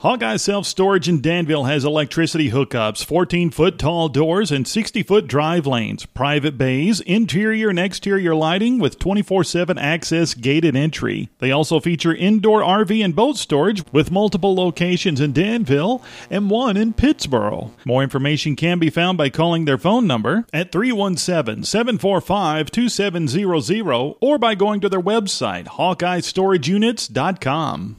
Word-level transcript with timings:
Hawkeye 0.00 0.38
Self 0.38 0.64
Storage 0.64 1.10
in 1.10 1.20
Danville 1.20 1.64
has 1.64 1.84
electricity 1.84 2.50
hookups, 2.50 3.04
14 3.04 3.50
foot 3.50 3.78
tall 3.78 4.08
doors, 4.08 4.50
and 4.50 4.66
60 4.66 5.02
foot 5.02 5.26
drive 5.26 5.66
lanes, 5.66 6.06
private 6.06 6.56
bays, 6.56 7.00
interior 7.00 7.68
and 7.68 7.78
exterior 7.78 8.34
lighting 8.34 8.78
with 8.78 8.98
24 8.98 9.44
7 9.44 9.76
access 9.76 10.32
gated 10.32 10.74
entry. 10.74 11.28
They 11.38 11.50
also 11.50 11.80
feature 11.80 12.14
indoor 12.14 12.62
RV 12.62 13.04
and 13.04 13.14
boat 13.14 13.36
storage 13.36 13.84
with 13.92 14.10
multiple 14.10 14.54
locations 14.54 15.20
in 15.20 15.34
Danville 15.34 16.02
and 16.30 16.48
one 16.48 16.78
in 16.78 16.94
Pittsboro. 16.94 17.72
More 17.84 18.02
information 18.02 18.56
can 18.56 18.78
be 18.78 18.88
found 18.88 19.18
by 19.18 19.28
calling 19.28 19.66
their 19.66 19.76
phone 19.76 20.06
number 20.06 20.46
at 20.50 20.72
317 20.72 21.64
745 21.64 22.70
2700 22.70 24.16
or 24.22 24.38
by 24.38 24.54
going 24.54 24.80
to 24.80 24.88
their 24.88 25.02
website, 25.02 25.66
HawkeyeStorageUnits.com. 25.66 27.96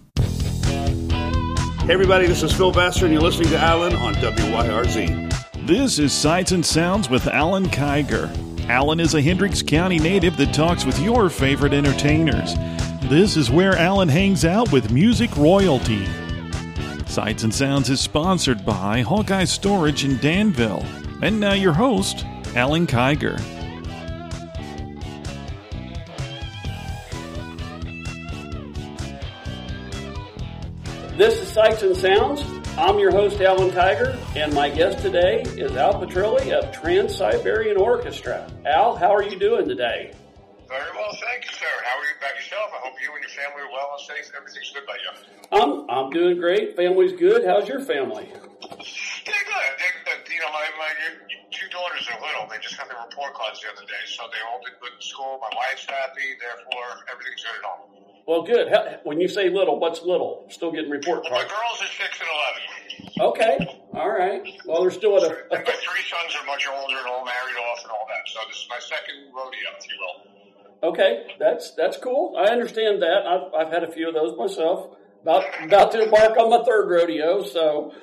Hey, 1.92 1.96
everybody, 1.96 2.26
this 2.26 2.42
is 2.42 2.54
Phil 2.54 2.71
Vassar, 2.71 3.04
and 3.04 3.14
you're 3.14 3.21
listening 3.21 3.50
to 3.50 3.58
Alan 3.58 3.94
on 3.98 4.13
WYRZ. 4.13 5.68
This 5.68 6.00
is 6.00 6.14
Sights 6.14 6.54
and 6.54 6.66
Sounds 6.66 7.09
with 7.09 7.27
Alan 7.27 7.66
Kiger. 7.66 8.30
Alan 8.70 9.02
is 9.02 9.14
a 9.14 9.22
Hendricks 9.22 9.62
County 9.62 10.00
native 10.00 10.38
that 10.38 10.54
talks 10.54 10.86
with 10.86 10.98
your 11.02 11.30
favorite 11.30 11.73
entertainers. 11.73 12.55
This 13.09 13.36
is 13.36 13.52
where 13.52 13.76
Alan 13.76 14.08
hangs 14.08 14.45
out 14.45 14.72
with 14.72 14.94
music 14.94 15.36
royalty. 15.36 16.05
Sights 17.08 17.44
and 17.44 17.54
Sounds 17.54 17.90
is 17.90 18.00
sponsored 18.00 18.66
by 18.66 19.02
Hawkeye 19.02 19.44
Storage 19.44 20.05
in 20.05 20.16
Danville. 20.20 20.86
And 21.22 21.42
now 21.42 21.55
your 21.55 21.73
host, 21.73 22.26
Alan 22.55 22.88
Kiger. 22.88 23.38
This 31.18 31.42
is 31.42 31.50
Sights 31.50 31.84
and 31.84 31.96
Sounds. 31.96 32.42
I'm 32.78 32.98
your 32.98 33.12
host, 33.12 33.42
Alan 33.42 33.70
Kiger, 33.70 34.16
and 34.36 34.54
my 34.54 34.70
guest 34.70 35.00
today 35.04 35.42
is 35.60 35.76
Al 35.76 36.00
Pitrelli 36.00 36.52
of 36.56 36.72
Trans 36.72 37.14
Siberian 37.16 37.76
Orchestra. 37.76 38.50
Al, 38.66 38.95
how 38.95 39.14
are 39.14 39.22
you 39.22 39.38
doing 39.38 39.68
today? 39.68 40.14
Very 40.70 40.92
well, 40.95 41.12
thank 41.12 41.44
you, 41.44 41.52
sir. 41.52 41.68
How 41.84 42.00
are 42.00 42.08
you 42.08 42.16
back 42.22 42.36
yourself? 42.40 42.72
I 42.72 42.80
hope 42.88 42.95
you 43.03 43.12
and 43.12 43.22
your 43.22 43.36
family 43.36 43.59
are 43.59 43.72
well 43.76 43.92
and 44.00 44.08
safe. 44.08 44.31
Everything's 44.31 44.72
good 44.72 44.88
by 44.88 44.95
you. 45.03 45.12
I'm 45.52 45.84
I'm 45.92 46.09
doing 46.12 46.40
great. 46.40 46.78
Family's 46.78 47.12
good. 47.20 47.44
How's 47.46 47.68
your 47.68 47.84
family? 47.84 48.31
They're 48.31 49.46
good. 49.52 49.72
They're 49.84 50.00
good. 50.08 50.20
You 50.31 50.40
know, 50.40 50.52
my, 50.56 50.64
my 50.80 50.92
two 51.52 51.68
daughters 51.75 52.08
are 52.08 52.23
little. 52.23 52.48
They 52.48 52.58
just 52.64 52.80
got 52.80 52.88
their 52.88 53.03
report 53.03 53.36
cards 53.36 53.59
the 53.59 53.68
other 53.68 53.84
day, 53.84 54.03
so 54.08 54.23
they 54.31 54.40
all 54.48 54.64
did 54.64 54.80
good 54.80 54.96
in 54.96 55.02
school. 55.03 55.44
My 55.44 55.52
wife's 55.59 55.84
happy. 55.86 56.40
Therefore, 56.40 57.03
everything's 57.12 57.44
good 57.44 57.59
at 57.59 57.68
home. 57.68 58.11
Well, 58.27 58.44
good. 58.44 58.72
When 59.03 59.19
you 59.19 59.27
say 59.27 59.50
little, 59.50 59.80
what's 59.80 60.02
little? 60.03 60.45
Still 60.50 60.72
getting 60.72 60.89
report 60.91 61.23
Well, 61.23 61.31
my 61.33 61.44
cards. 61.44 61.52
girls 61.53 61.81
are 61.81 61.94
six 62.03 62.19
and 62.19 62.30
eleven. 62.30 63.31
Okay. 63.31 63.78
All 63.94 64.09
right. 64.09 64.41
Well, 64.66 64.81
they're 64.81 64.91
still 64.91 65.17
at 65.17 65.23
a, 65.23 65.36
my 65.52 65.58
three 65.63 66.03
sons 66.09 66.36
are 66.39 66.45
much 66.45 66.67
older 66.67 66.97
and 66.97 67.08
all 67.08 67.25
married 67.25 67.58
off 67.72 67.81
and 67.83 67.91
all 67.91 68.05
that. 68.08 68.28
So 68.31 68.39
this 68.47 68.58
is 68.58 68.67
my 68.69 68.80
second 68.80 69.33
rodeo, 69.36 69.69
if 69.80 69.86
you 69.89 69.97
will. 70.00 70.89
Okay, 70.91 71.28
that's 71.39 71.72
that's 71.72 71.97
cool. 71.97 72.36
I 72.38 72.45
understand 72.52 73.02
that. 73.03 73.25
I've 73.28 73.53
I've 73.67 73.73
had 73.73 73.83
a 73.83 73.91
few 73.91 74.08
of 74.08 74.13
those 74.16 74.35
myself. 74.38 74.95
About 75.22 75.44
about 75.63 75.91
to 75.91 76.03
embark 76.03 76.38
on 76.38 76.50
my 76.50 76.63
third 76.63 76.89
rodeo, 76.89 77.44
so 77.44 77.94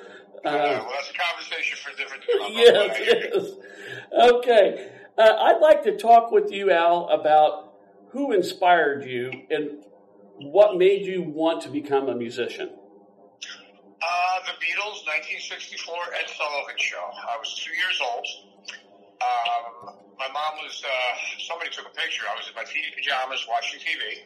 Uh, 0.45 0.47
uh, 0.47 0.51
well, 0.51 0.91
that's 0.95 1.09
a 1.09 1.13
conversation 1.13 1.77
for 1.83 1.91
a 1.91 1.95
different 1.97 2.23
time. 2.23 2.51
yes, 2.53 2.99
yes. 3.33 4.29
Okay, 4.37 4.89
uh, 5.17 5.21
I'd 5.21 5.59
like 5.59 5.83
to 5.83 5.97
talk 5.97 6.31
with 6.31 6.51
you, 6.51 6.71
Al, 6.71 7.09
about 7.09 7.73
who 8.11 8.31
inspired 8.31 9.03
you 9.05 9.29
and 9.49 9.83
what 10.41 10.77
made 10.77 11.05
you 11.05 11.21
want 11.21 11.61
to 11.63 11.69
become 11.69 12.07
a 12.07 12.15
musician. 12.15 12.69
Uh, 13.99 14.39
the 14.47 14.55
Beatles, 14.63 15.03
1964, 15.03 15.91
Ed 16.15 16.29
Sullivan 16.31 16.79
Show. 16.79 17.03
I 17.03 17.35
was 17.35 17.51
two 17.59 17.75
years 17.75 17.99
old. 17.99 18.27
Um, 19.19 19.99
my 20.15 20.31
mom 20.31 20.63
was, 20.63 20.79
uh, 20.79 21.15
somebody 21.43 21.69
took 21.71 21.87
a 21.87 21.91
picture. 21.91 22.23
I 22.23 22.39
was 22.39 22.47
in 22.47 22.55
my 22.55 22.63
TV 22.63 22.95
pajamas 22.95 23.43
watching 23.51 23.79
TV. 23.83 24.23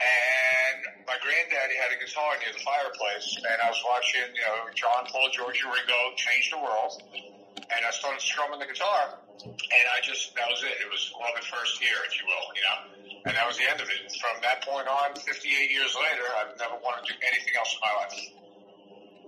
And 0.00 1.04
my 1.04 1.20
granddaddy 1.20 1.76
had 1.76 1.92
a 1.92 2.00
guitar 2.00 2.40
near 2.40 2.56
the 2.56 2.64
fireplace. 2.64 3.36
And 3.36 3.60
I 3.60 3.68
was 3.68 3.80
watching, 3.84 4.32
you 4.32 4.40
know, 4.48 4.72
John, 4.72 5.04
Paul, 5.12 5.28
George, 5.28 5.60
and 5.60 5.68
Ringo 5.68 6.16
change 6.16 6.48
the 6.48 6.60
world. 6.64 6.96
And 7.76 7.86
I 7.86 7.90
started 7.90 8.20
strumming 8.20 8.58
the 8.58 8.66
guitar. 8.66 9.18
And 9.44 9.84
I 9.94 10.02
just, 10.02 10.34
that 10.36 10.48
was 10.50 10.60
it. 10.62 10.76
It 10.82 10.90
was 10.90 11.12
love 11.16 11.32
at 11.36 11.44
first 11.44 11.80
hear, 11.80 11.96
if 12.06 12.18
you 12.18 12.26
will, 12.26 12.46
you 12.52 12.62
know. 12.66 12.78
And 13.24 13.36
that 13.36 13.46
was 13.46 13.56
the 13.56 13.68
end 13.70 13.80
of 13.80 13.88
it. 13.88 14.10
From 14.20 14.36
that 14.42 14.64
point 14.66 14.88
on, 14.88 15.14
58 15.14 15.70
years 15.70 15.96
later, 15.96 16.26
I've 16.36 16.58
never 16.58 16.76
wanted 16.82 17.06
to 17.06 17.12
do 17.14 17.18
anything 17.24 17.54
else 17.56 17.72
in 17.72 17.80
my 17.80 17.92
life. 18.04 18.18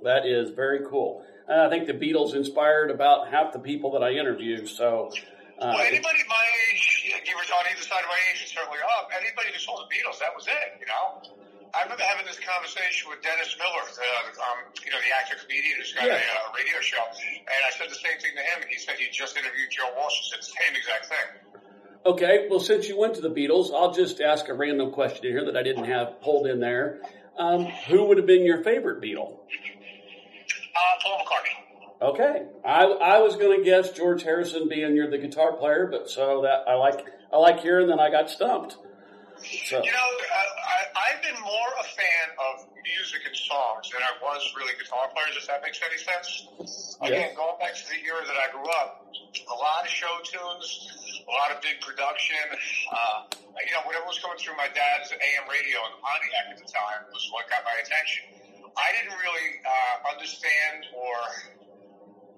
That 0.03 0.27
is 0.27 0.51
very 0.51 0.85
cool. 0.91 1.25
Uh, 1.49 1.67
I 1.67 1.69
think 1.71 1.87
the 1.87 1.95
Beatles 1.95 2.35
inspired 2.35 2.91
about 2.91 3.29
half 3.29 3.53
the 3.53 3.59
people 3.59 3.93
that 3.93 4.03
I 4.03 4.13
interview. 4.13 4.67
So, 4.67 5.11
uh, 5.59 5.73
Well, 5.75 5.87
anybody 5.87 6.19
my 6.29 6.47
age, 6.73 7.13
give 7.25 7.35
or 7.35 7.47
on 7.55 7.65
either 7.71 7.83
side 7.83 8.03
of 8.03 8.11
my 8.11 8.19
age, 8.33 8.41
and 8.41 8.51
certainly 8.51 8.79
up, 8.99 9.11
anybody 9.15 9.53
who 9.53 9.59
saw 9.59 9.79
the 9.79 9.89
Beatles, 9.89 10.19
that 10.19 10.35
was 10.35 10.47
it, 10.47 10.81
you 10.81 10.87
know? 10.87 11.42
I 11.75 11.83
remember 11.85 12.05
having 12.05 12.27
this 12.27 12.39
conversation 12.39 13.09
with 13.09 13.23
Dennis 13.23 13.57
Miller, 13.57 13.85
the, 13.89 14.41
um, 14.45 14.59
you 14.85 14.93
know, 14.93 15.01
the 15.01 15.13
actor 15.17 15.37
comedian 15.41 15.79
who's 15.79 15.93
got 15.93 16.05
Yeah. 16.07 16.21
a 16.21 16.21
uh, 16.21 16.53
radio 16.55 16.81
show, 16.81 17.01
and 17.01 17.61
I 17.67 17.71
said 17.71 17.89
the 17.89 17.95
same 17.95 18.19
thing 18.21 18.37
to 18.37 18.43
him, 18.43 18.61
and 18.61 18.71
he 18.71 18.77
said 18.79 18.97
he 18.99 19.09
just 19.11 19.37
interviewed 19.37 19.71
Joe 19.71 19.89
Walsh 19.97 20.13
and 20.21 20.27
said 20.29 20.41
the 20.41 20.53
same 20.65 20.77
exact 20.77 21.07
thing. 21.07 21.29
Okay, 22.05 22.47
well, 22.51 22.61
since 22.61 22.89
you 22.89 22.99
went 22.99 23.15
to 23.15 23.21
the 23.21 23.31
Beatles, 23.31 23.73
I'll 23.73 23.93
just 23.93 24.21
ask 24.21 24.49
a 24.49 24.55
random 24.55 24.91
question 24.93 25.25
here 25.25 25.45
that 25.45 25.57
I 25.57 25.63
didn't 25.63 25.85
have 25.85 26.21
pulled 26.21 26.47
in 26.47 26.61
there. 26.61 27.01
Um, 27.39 27.65
who 27.65 28.05
would 28.05 28.19
have 28.19 28.27
been 28.27 28.45
your 28.45 28.63
favorite 28.63 29.01
Beatle? 29.01 29.39
Uh, 29.39 30.81
Paul 31.03 31.25
McCartney. 31.25 32.03
Okay, 32.03 32.43
I, 32.65 32.83
I 32.85 33.19
was 33.21 33.37
going 33.37 33.59
to 33.59 33.65
guess 33.65 33.93
George 33.93 34.25
Harrison 34.25 34.69
being 34.69 34.95
you're 34.97 35.09
the 35.09 35.19
guitar 35.19 35.53
player, 35.53 35.87
but 35.91 36.11
so 36.11 36.43
that 36.43 36.65
I 36.69 36.75
like 36.75 37.01
I 37.33 37.37
like 37.37 37.61
hearing 37.61 37.87
that 37.89 38.01
I 38.01 38.11
got 38.11 38.29
stumped. 38.29 38.77
So 39.69 39.83
You 39.83 39.93
know, 39.93 39.99
I, 39.99 40.47
I've 41.03 41.19
been 41.19 41.39
more 41.43 41.71
a 41.83 41.87
fan 41.99 42.27
of 42.39 42.63
music 42.79 43.27
and 43.27 43.35
songs 43.35 43.91
than 43.91 43.99
I 44.07 44.15
was 44.23 44.39
really 44.55 44.71
guitar 44.79 45.11
players, 45.11 45.35
if 45.35 45.51
that 45.51 45.59
makes 45.59 45.83
any 45.83 45.99
sense. 45.99 46.95
Again, 47.03 47.35
going 47.35 47.59
back 47.59 47.75
to 47.75 47.85
the 47.91 47.99
era 48.07 48.23
that 48.23 48.39
I 48.39 48.55
grew 48.55 48.67
up, 48.79 49.03
a 49.11 49.59
lot 49.59 49.83
of 49.83 49.91
show 49.91 50.15
tunes, 50.23 50.67
a 51.27 51.33
lot 51.35 51.51
of 51.51 51.59
big 51.59 51.83
production. 51.83 52.39
Uh, 52.87 53.27
you 53.35 53.75
know, 53.75 53.83
whatever 53.83 54.07
was 54.07 54.23
coming 54.23 54.39
through 54.39 54.55
my 54.55 54.71
dad's 54.71 55.11
AM 55.11 55.45
radio 55.51 55.83
in 55.91 55.99
the 55.99 56.01
Pontiac 56.07 56.55
at 56.55 56.59
the 56.63 56.71
time 56.71 57.11
was 57.11 57.27
what 57.35 57.51
got 57.51 57.67
my 57.67 57.75
attention. 57.83 58.39
I 58.79 58.95
didn't 58.95 59.19
really 59.19 59.59
uh, 59.67 59.97
understand 60.15 60.87
or 60.95 61.19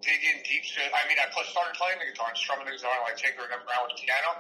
dig 0.05 0.21
in 0.21 0.45
deep 0.45 0.63
to 0.63 0.81
I 0.85 1.09
mean, 1.09 1.17
I 1.17 1.27
started 1.33 1.75
playing 1.81 1.99
the 1.99 2.13
guitar 2.13 2.29
and 2.29 2.39
strumming 2.39 2.69
the 2.69 2.77
guitar 2.77 2.93
and 2.93 3.09
like 3.09 3.17
tinkering 3.17 3.49
around 3.49 3.89
with 3.89 3.97
the 3.97 4.01
piano. 4.05 4.31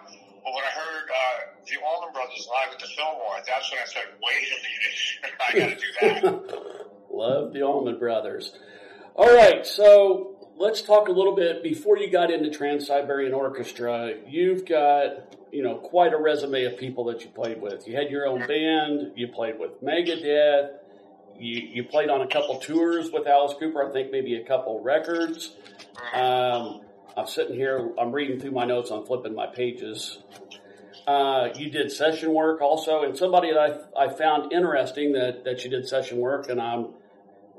But 0.44 0.52
when 0.52 0.64
I 0.64 0.72
heard 0.76 1.06
uh, 1.08 1.38
the 1.64 1.80
Allman 1.80 2.12
Brothers 2.12 2.44
live 2.52 2.76
at 2.76 2.80
the 2.80 2.90
Fillmore, 2.92 3.40
that's 3.48 3.66
when 3.72 3.80
I 3.80 3.88
said, 3.88 4.08
"Wait 4.20 4.44
a 4.52 4.58
minute, 4.60 4.96
I 5.40 5.48
got 5.56 5.68
to 5.72 5.78
do 5.80 5.90
that." 6.00 6.84
love 7.10 7.52
the 7.52 7.62
Allman 7.62 7.98
Brothers. 7.98 8.52
All 9.16 9.32
right, 9.32 9.66
so 9.66 10.52
let's 10.56 10.82
talk 10.82 11.08
a 11.08 11.12
little 11.12 11.34
bit 11.34 11.62
before 11.62 11.96
you 11.98 12.10
got 12.10 12.30
into 12.30 12.50
Trans 12.50 12.86
Siberian 12.86 13.32
Orchestra. 13.32 14.14
You've 14.28 14.66
got 14.66 15.34
you 15.50 15.62
know 15.62 15.76
quite 15.76 16.12
a 16.12 16.18
resume 16.18 16.64
of 16.64 16.76
people 16.76 17.04
that 17.06 17.22
you 17.22 17.30
played 17.30 17.60
with. 17.60 17.88
You 17.88 17.96
had 17.96 18.10
your 18.10 18.26
own 18.26 18.46
band. 18.46 19.12
You 19.16 19.28
played 19.28 19.58
with 19.58 19.82
Megadeth. 19.82 20.78
You 21.38 21.60
you 21.60 21.84
played 21.84 22.10
on 22.10 22.20
a 22.20 22.26
couple 22.26 22.58
tours 22.58 23.10
with 23.10 23.26
Alice 23.26 23.54
Cooper. 23.58 23.88
I 23.88 23.92
think 23.92 24.10
maybe 24.10 24.36
a 24.36 24.44
couple 24.44 24.80
records. 24.80 25.54
Um, 26.14 26.82
I'm 27.16 27.26
sitting 27.26 27.54
here. 27.54 27.92
I'm 27.98 28.12
reading 28.12 28.40
through 28.40 28.52
my 28.52 28.64
notes. 28.64 28.90
I'm 28.90 29.04
flipping 29.04 29.34
my 29.34 29.46
pages. 29.46 30.18
Uh, 31.06 31.48
you 31.56 31.70
did 31.70 31.92
session 31.92 32.32
work 32.32 32.62
also, 32.62 33.02
and 33.02 33.16
somebody 33.16 33.52
that 33.52 33.90
I, 33.96 34.04
I 34.04 34.08
found 34.08 34.52
interesting 34.52 35.12
that, 35.12 35.44
that 35.44 35.62
you 35.62 35.70
did 35.70 35.86
session 35.86 36.18
work, 36.18 36.48
and 36.48 36.58
um, 36.58 36.94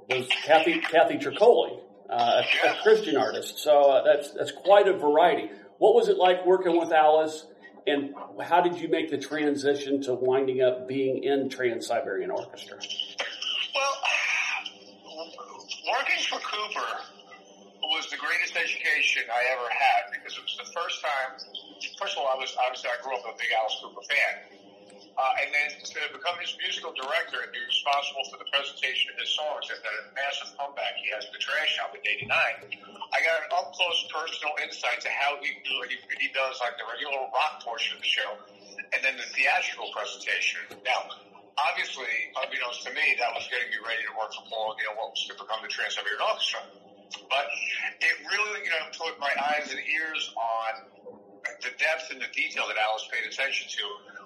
was 0.09 0.27
Kathy 0.45 0.79
Kathy 0.79 1.17
Troccoli, 1.17 1.79
uh, 2.09 2.41
a, 2.65 2.69
a 2.69 2.75
Christian 2.81 3.17
artist. 3.17 3.59
So 3.59 3.91
uh, 3.91 4.03
that's 4.03 4.31
that's 4.31 4.51
quite 4.51 4.87
a 4.87 4.97
variety. 4.97 5.51
What 5.77 5.93
was 5.93 6.09
it 6.09 6.17
like 6.17 6.45
working 6.45 6.79
with 6.79 6.91
Alice, 6.91 7.45
and 7.85 8.15
how 8.41 8.61
did 8.61 8.79
you 8.79 8.87
make 8.87 9.11
the 9.11 9.17
transition 9.17 10.01
to 10.03 10.13
winding 10.13 10.61
up 10.61 10.87
being 10.87 11.23
in 11.23 11.49
Trans 11.49 11.85
Siberian 11.85 12.31
Orchestra? 12.31 12.79
Working 15.85 16.21
for 16.25 16.41
Cooper 16.41 16.91
was 17.93 18.09
the 18.09 18.17
greatest 18.17 18.57
education 18.57 19.29
I 19.29 19.53
ever 19.53 19.69
had 19.69 20.09
because 20.09 20.33
it 20.33 20.41
was 20.41 20.57
the 20.57 20.69
first 20.73 20.97
time. 21.05 21.37
First 22.01 22.17
of 22.17 22.25
all, 22.25 22.29
I 22.33 22.37
was 22.41 22.49
obviously 22.57 22.89
I 22.89 22.97
grew 23.05 23.13
up 23.13 23.25
a 23.29 23.37
big 23.37 23.53
Alice 23.53 23.77
Cooper 23.81 24.01
fan. 24.09 24.33
Uh, 25.15 25.41
and 25.43 25.47
then 25.55 25.71
to 25.79 25.99
become 26.11 26.35
his 26.43 26.51
musical 26.59 26.91
director 26.91 27.39
and 27.39 27.47
be 27.55 27.61
responsible 27.63 28.23
for 28.27 28.35
the 28.35 28.47
presentation 28.51 29.15
of 29.15 29.17
his 29.19 29.31
songs 29.31 29.63
and 29.71 29.79
the 29.79 29.95
massive 30.11 30.51
comeback 30.59 30.91
he 30.99 31.07
has 31.07 31.23
the 31.31 31.39
Trash 31.39 31.79
Album 31.79 32.03
in 32.03 32.27
'89, 32.27 32.35
I 33.15 33.17
got 33.23 33.39
an 33.39 33.51
up 33.55 33.71
close 33.71 33.99
personal 34.11 34.51
insight 34.59 34.99
to 35.07 35.11
how 35.15 35.39
he 35.39 35.55
do 35.63 35.75
he, 35.87 35.95
he 36.19 36.27
does 36.35 36.59
like 36.59 36.75
the 36.75 36.83
regular 36.83 37.31
rock 37.31 37.63
portion 37.63 37.95
of 37.95 38.03
the 38.03 38.11
show, 38.11 38.39
and 38.91 38.99
then 38.99 39.15
the 39.15 39.27
theatrical 39.31 39.87
presentation. 39.95 40.67
Now, 40.83 41.07
obviously, 41.57 42.11
unbeknownst 42.35 42.83
to 42.83 42.91
me, 42.91 43.15
that 43.19 43.31
was 43.31 43.47
getting 43.47 43.69
me 43.71 43.79
ready 43.83 44.03
to 44.03 44.13
work 44.15 44.31
for 44.35 44.43
Paul 44.51 44.75
O'Neill, 44.75 44.95
what 44.99 45.15
was 45.15 45.23
to 45.31 45.35
become 45.39 45.63
the 45.63 45.71
Trans-Siberian 45.71 46.19
Orchestra. 46.19 46.61
But 47.29 47.47
it 48.01 48.15
really, 48.27 48.65
you 48.65 48.71
know, 48.71 48.81
put 48.97 49.15
my 49.19 49.31
eyes 49.39 49.71
and 49.71 49.79
ears 49.79 50.23
on 50.35 50.73
the 51.61 51.71
depth 51.77 52.09
and 52.09 52.19
the 52.19 52.29
detail 52.33 52.65
that 52.67 52.75
Alice 52.75 53.05
paid 53.13 53.23
attention 53.23 53.69
to. 53.69 53.83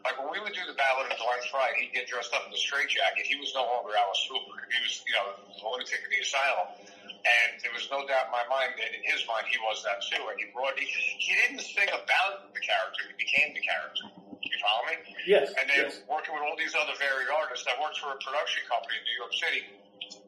Like 0.08 0.16
when 0.16 0.32
we 0.32 0.40
would 0.40 0.56
do 0.56 0.64
the 0.64 0.74
Ballad 0.80 1.12
of 1.12 1.18
Dwight 1.20 1.44
Frye, 1.52 1.76
he'd 1.76 1.92
get 1.92 2.08
dressed 2.08 2.32
up 2.34 2.48
in 2.48 2.52
the 2.52 2.62
straitjacket. 2.62 3.28
He 3.28 3.36
was 3.36 3.52
no 3.52 3.68
longer 3.68 3.92
Alice 3.94 4.24
Cooper. 4.32 4.56
He 4.72 4.80
was, 4.80 5.04
you 5.04 5.14
know, 5.14 5.28
the 5.36 5.60
lunatic 5.60 6.00
in 6.00 6.10
the 6.10 6.22
asylum. 6.24 6.72
And 7.20 7.60
there 7.60 7.76
was 7.76 7.92
no 7.92 8.08
doubt 8.08 8.32
in 8.32 8.34
my 8.34 8.48
mind 8.48 8.80
that 8.80 8.96
in 8.96 9.04
his 9.04 9.28
mind 9.28 9.52
he 9.52 9.60
was 9.60 9.84
that 9.84 10.00
too. 10.08 10.24
And 10.32 10.40
he 10.40 10.48
brought 10.56 10.80
he, 10.80 10.88
he 10.88 11.36
didn't 11.36 11.60
sing 11.60 11.92
about 11.92 12.48
the 12.56 12.64
character; 12.64 13.12
he 13.12 13.16
became 13.20 13.52
the 13.52 13.60
character. 13.60 14.29
You 14.40 14.56
follow 14.64 14.84
me? 14.88 14.96
Yes. 15.28 15.52
And 15.60 15.68
then 15.68 15.92
yes. 15.92 16.00
working 16.08 16.32
with 16.32 16.44
all 16.44 16.56
these 16.56 16.76
other 16.76 16.96
varied 16.96 17.28
artists, 17.28 17.68
I 17.68 17.76
worked 17.76 18.00
for 18.00 18.16
a 18.16 18.20
production 18.24 18.64
company 18.72 18.96
in 18.96 19.04
New 19.04 19.18
York 19.20 19.34
City 19.36 19.62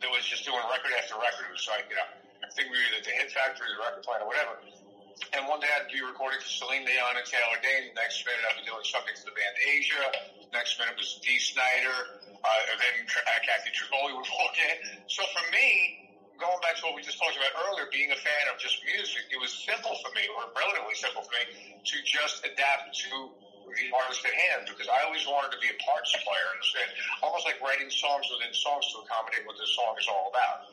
that 0.03 0.09
was 0.11 0.27
just 0.27 0.43
doing 0.43 0.59
record 0.67 0.91
after 0.99 1.15
record. 1.15 1.47
It 1.47 1.55
was 1.55 1.67
like 1.71 1.87
you 1.87 1.95
know, 1.95 2.09
I 2.43 2.49
think 2.51 2.67
we 2.69 2.75
were 2.75 2.87
either 2.91 3.03
the 3.07 3.15
Hit 3.15 3.31
Factory, 3.31 3.71
the 3.71 3.79
Record 3.79 4.03
Plant, 4.03 4.21
or 4.25 4.29
whatever. 4.29 4.59
And 5.31 5.47
one 5.47 5.63
day 5.63 5.71
I'd 5.71 5.87
be 5.87 6.03
recording 6.03 6.43
for 6.43 6.49
Celine 6.49 6.83
Dion 6.83 7.15
and 7.15 7.23
Taylor 7.23 7.59
Dayne. 7.63 7.93
The 7.93 8.03
next 8.03 8.25
minute 8.27 8.43
I'd 8.51 8.59
be 8.59 8.67
doing 8.67 8.83
something 8.83 9.15
for 9.15 9.31
the 9.31 9.35
band 9.37 9.55
Asia. 9.63 10.03
The 10.49 10.55
next 10.57 10.75
minute 10.75 10.97
was 10.99 11.21
Dee 11.23 11.39
Snider. 11.39 12.19
Uh, 12.41 12.71
and 12.73 12.77
then 12.81 12.95
uh, 13.07 13.39
Kathy 13.45 13.71
Troccoli 13.71 14.11
would 14.11 14.27
walk 14.41 14.55
in. 14.59 14.75
So 15.07 15.23
for 15.31 15.45
me, 15.53 16.01
going 16.41 16.57
back 16.65 16.75
to 16.81 16.89
what 16.89 16.97
we 16.97 17.05
just 17.05 17.21
talked 17.21 17.37
about 17.37 17.53
earlier, 17.69 17.85
being 17.93 18.09
a 18.09 18.19
fan 18.19 18.49
of 18.49 18.57
just 18.57 18.81
music, 18.81 19.29
it 19.29 19.37
was 19.37 19.53
simple 19.53 19.93
for 20.01 20.09
me, 20.17 20.25
or 20.33 20.49
relatively 20.57 20.97
simple 20.97 21.21
for 21.21 21.33
me, 21.37 21.79
to 21.79 21.95
just 22.01 22.41
adapt 22.41 22.91
to 23.05 23.31
artist 23.95 24.21
at 24.25 24.35
hand 24.35 24.67
because 24.67 24.87
I 24.91 25.03
always 25.07 25.23
wanted 25.27 25.55
to 25.55 25.59
be 25.63 25.69
a 25.71 25.77
parts 25.83 26.11
player, 26.23 26.47
understand? 26.51 26.89
Almost 27.23 27.45
like 27.47 27.57
writing 27.63 27.89
songs 27.89 28.27
within 28.31 28.51
songs 28.53 28.85
to 28.93 29.03
accommodate 29.03 29.43
what 29.47 29.55
this 29.59 29.71
song 29.75 29.93
is 29.97 30.07
all 30.07 30.31
about. 30.31 30.67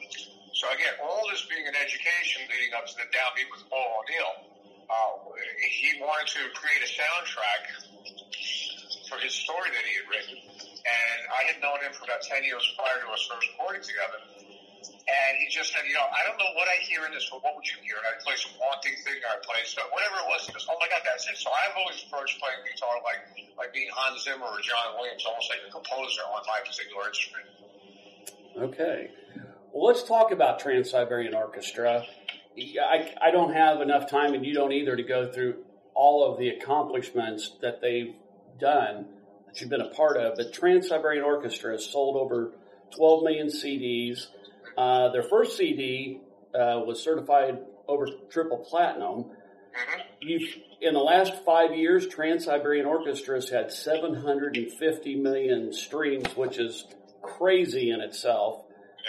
So 0.54 0.66
again, 0.74 0.94
all 0.98 1.22
this 1.30 1.46
being 1.46 1.66
an 1.66 1.76
education 1.78 2.46
leading 2.50 2.74
up 2.74 2.86
to 2.90 2.94
the 2.98 3.06
downbeat 3.14 3.46
with 3.52 3.62
Paul 3.70 4.02
O'Neill, 4.02 4.34
uh, 4.90 5.14
he 5.62 6.00
wanted 6.00 6.26
to 6.34 6.50
create 6.56 6.82
a 6.82 6.90
soundtrack 6.90 7.62
for 9.08 9.18
his 9.22 9.32
story 9.32 9.70
that 9.70 9.84
he 9.84 9.94
had 10.00 10.06
written. 10.08 10.36
And 10.38 11.18
I 11.30 11.52
had 11.52 11.60
known 11.60 11.80
him 11.84 11.92
for 11.92 12.04
about 12.04 12.22
10 12.22 12.44
years 12.44 12.64
prior 12.76 13.00
to 13.04 13.08
us 13.12 13.22
first 13.28 13.48
recording 13.54 13.82
together. 13.82 14.38
And 15.08 15.40
he 15.40 15.49
just 15.49 15.72
said, 15.72 15.88
you 15.88 15.96
know, 15.96 16.05
I 16.05 16.20
don't 16.28 16.37
know 16.37 16.52
what 16.52 16.69
I 16.69 16.76
hear 16.84 17.08
in 17.08 17.16
this, 17.16 17.25
but 17.32 17.40
what 17.40 17.56
would 17.56 17.64
you 17.64 17.81
hear? 17.81 17.96
And 17.96 18.05
I'd 18.12 18.20
play 18.20 18.37
some 18.37 18.52
haunting 18.60 18.93
thing, 19.00 19.16
or 19.25 19.32
I'd 19.32 19.40
play 19.40 19.64
some, 19.64 19.88
whatever 19.88 20.20
it 20.20 20.28
was. 20.28 20.44
He 20.44 20.52
oh 20.52 20.76
my 20.76 20.88
God, 20.93 21.00
that's 21.00 21.25
it. 21.25 21.40
So 21.40 21.49
I've 21.49 21.72
always 21.81 21.96
approached 22.05 22.37
playing 22.37 22.60
guitar 22.69 22.93
like, 23.00 23.25
like 23.56 23.72
being 23.72 23.88
Hans 23.88 24.20
Zimmer 24.20 24.44
or 24.44 24.60
John 24.60 25.00
Williams, 25.00 25.25
almost 25.25 25.49
like 25.49 25.64
a 25.64 25.72
composer 25.72 26.28
on 26.28 26.44
my 26.44 26.60
particular 26.60 27.08
instrument. 27.08 27.49
Okay. 28.60 29.00
Well, 29.72 29.88
let's 29.88 30.05
talk 30.05 30.28
about 30.28 30.60
Trans 30.60 30.93
Siberian 30.93 31.32
Orchestra. 31.32 32.04
I, 32.58 33.14
I 33.20 33.31
don't 33.31 33.54
have 33.54 33.81
enough 33.81 34.11
time, 34.11 34.34
and 34.34 34.44
you 34.44 34.52
don't 34.52 34.72
either, 34.72 34.96
to 34.96 35.02
go 35.02 35.32
through 35.32 35.64
all 35.94 36.31
of 36.31 36.38
the 36.38 36.49
accomplishments 36.49 37.56
that 37.62 37.81
they've 37.81 38.14
done 38.61 39.06
that 39.46 39.61
you've 39.61 39.70
been 39.70 39.81
a 39.81 39.90
part 39.90 40.16
of. 40.16 40.37
But 40.37 40.52
Trans 40.52 40.88
Siberian 40.88 41.25
Orchestra 41.25 41.72
has 41.72 41.87
sold 41.87 42.16
over 42.16 42.52
12 42.96 43.25
million 43.25 43.49
CDs. 43.49 44.26
Uh, 44.78 45.10
their 45.10 45.25
first 45.25 45.56
CD 45.56 46.20
uh, 46.54 46.80
was 46.86 47.02
certified 47.02 47.58
over 47.88 48.06
triple 48.30 48.58
platinum. 48.58 49.25
You've, 50.20 50.48
in 50.80 50.94
the 50.94 51.00
last 51.00 51.44
five 51.44 51.75
years, 51.75 52.06
Trans 52.06 52.44
Siberian 52.44 52.86
Orchestra 52.86 53.34
has 53.34 53.48
had 53.48 53.72
750 53.72 55.16
million 55.16 55.72
streams, 55.72 56.28
which 56.36 56.58
is 56.58 56.86
crazy 57.22 57.90
in 57.90 58.00
itself. 58.00 58.62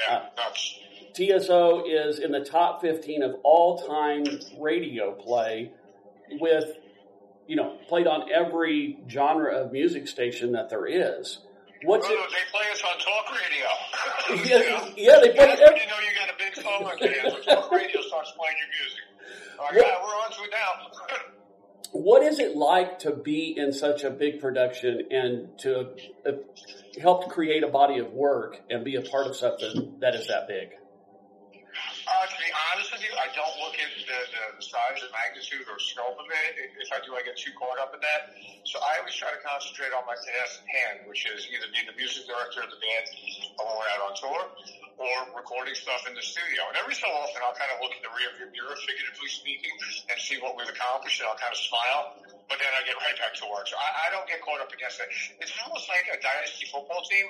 Yeah, 0.07 0.23
nuts. 0.35 0.79
TSO 1.13 1.83
is 1.85 2.17
in 2.17 2.31
the 2.31 2.43
top 2.43 2.81
15 2.81 3.21
of 3.21 3.35
all 3.43 3.77
time 3.87 4.25
radio 4.59 5.11
play 5.11 5.71
with, 6.31 6.65
you 7.47 7.55
know, 7.55 7.77
played 7.87 8.07
on 8.07 8.31
every 8.31 8.97
genre 9.07 9.55
of 9.55 9.71
music 9.71 10.07
station 10.07 10.53
that 10.53 10.69
there 10.69 10.87
is. 10.87 11.39
What's 11.83 12.05
Oh, 12.07 12.11
it? 12.13 12.29
they 12.31 12.45
play 12.51 12.71
us 12.71 12.83
on 12.83 12.97
talk 12.99 13.25
radio. 13.31 13.67
Yeah, 14.45 14.89
yeah, 14.95 15.19
they 15.21 15.33
play 15.33 15.47
every, 15.51 15.79
you 15.81 15.87
know 15.87 15.99
you 15.99 16.13
got 16.17 16.29
a 16.29 16.37
big 16.37 16.55
song 16.55 16.83
like 16.83 16.99
that. 16.99 17.43
Talk 17.55 17.71
radio 17.71 18.01
starts 18.01 18.31
playing 18.37 18.55
your 18.59 18.69
music. 18.79 19.57
Like, 19.57 19.71
What- 19.73 19.87
yeah, 19.87 20.03
we're 20.03 20.09
on 20.09 20.31
to 20.31 20.43
it 20.43 20.51
now. 20.51 21.15
What 21.91 22.21
is 22.21 22.37
it 22.37 22.55
like 22.55 22.99
to 22.99 23.11
be 23.11 23.55
in 23.57 23.73
such 23.73 24.03
a 24.03 24.11
big 24.11 24.39
production 24.39 25.07
and 25.09 25.57
to 25.61 25.89
uh, 26.23 26.31
help 27.01 27.29
create 27.31 27.63
a 27.63 27.67
body 27.67 27.97
of 27.97 28.11
work 28.13 28.57
and 28.69 28.85
be 28.85 28.93
a 28.95 29.01
part 29.01 29.25
of 29.25 29.35
something 29.35 29.95
that 29.99 30.13
is 30.13 30.27
that 30.27 30.47
big? 30.47 30.69
Uh, 32.07 32.25
to 32.27 32.35
be 32.37 32.49
honest 32.71 32.89
with 32.91 33.03
you, 33.05 33.13
I 33.15 33.27
don't 33.37 33.55
look 33.61 33.77
at 33.79 33.89
the, 33.95 34.03
the, 34.05 34.43
the 34.57 34.65
size 34.65 34.99
and 35.01 35.11
magnitude 35.13 35.65
or 35.69 35.77
scope 35.79 36.17
of 36.19 36.27
it. 36.27 36.51
If- 36.57 36.91
I 36.91 36.97
do, 37.05 37.13
I 37.13 37.21
get 37.21 37.37
too 37.37 37.53
caught 37.53 37.77
up 37.77 37.93
in 37.93 38.01
that. 38.01 38.21
So 38.65 38.81
I 38.81 38.97
always 38.97 39.13
try 39.13 39.29
to 39.29 39.37
concentrate 39.45 39.93
on 39.93 40.01
my 40.09 40.17
task 40.17 40.57
at 40.57 40.67
hand, 40.73 40.95
which 41.05 41.21
is 41.29 41.45
either 41.53 41.69
being 41.69 41.85
the 41.85 41.93
music 41.95 42.25
director 42.25 42.65
of 42.65 42.69
the 42.73 42.79
band 42.81 43.05
when 43.61 43.73
we're 43.77 43.91
out 43.93 44.01
on 44.01 44.13
tour 44.17 44.41
or 44.97 45.15
recording 45.37 45.75
stuff 45.77 46.01
in 46.09 46.13
the 46.17 46.25
studio. 46.25 46.65
And 46.69 46.75
every 46.81 46.97
so 46.97 47.07
often, 47.07 47.39
I'll 47.45 47.55
kind 47.55 47.69
of 47.71 47.79
look 47.79 47.93
in 47.95 48.01
the 48.03 48.11
rearview 48.11 48.49
mirror, 48.51 48.75
figuratively 48.83 49.29
speaking, 49.31 49.73
and 50.09 50.17
see 50.19 50.37
what 50.41 50.57
we've 50.57 50.69
accomplished, 50.69 51.21
and 51.21 51.29
I'll 51.29 51.39
kind 51.39 51.53
of 51.53 51.61
smile. 51.61 52.01
But 52.49 52.57
then 52.59 52.71
I 52.73 52.81
get 52.83 52.97
right 52.99 53.15
back 53.21 53.33
to 53.39 53.45
work. 53.47 53.69
So 53.69 53.77
I, 53.77 54.07
I 54.07 54.13
don't 54.13 54.25
get 54.27 54.41
caught 54.41 54.59
up 54.59 54.71
against 54.73 54.99
it. 54.99 55.07
It's 55.39 55.53
almost 55.63 55.87
like 55.87 56.05
a 56.09 56.17
dynasty 56.19 56.65
football 56.67 57.01
team 57.05 57.25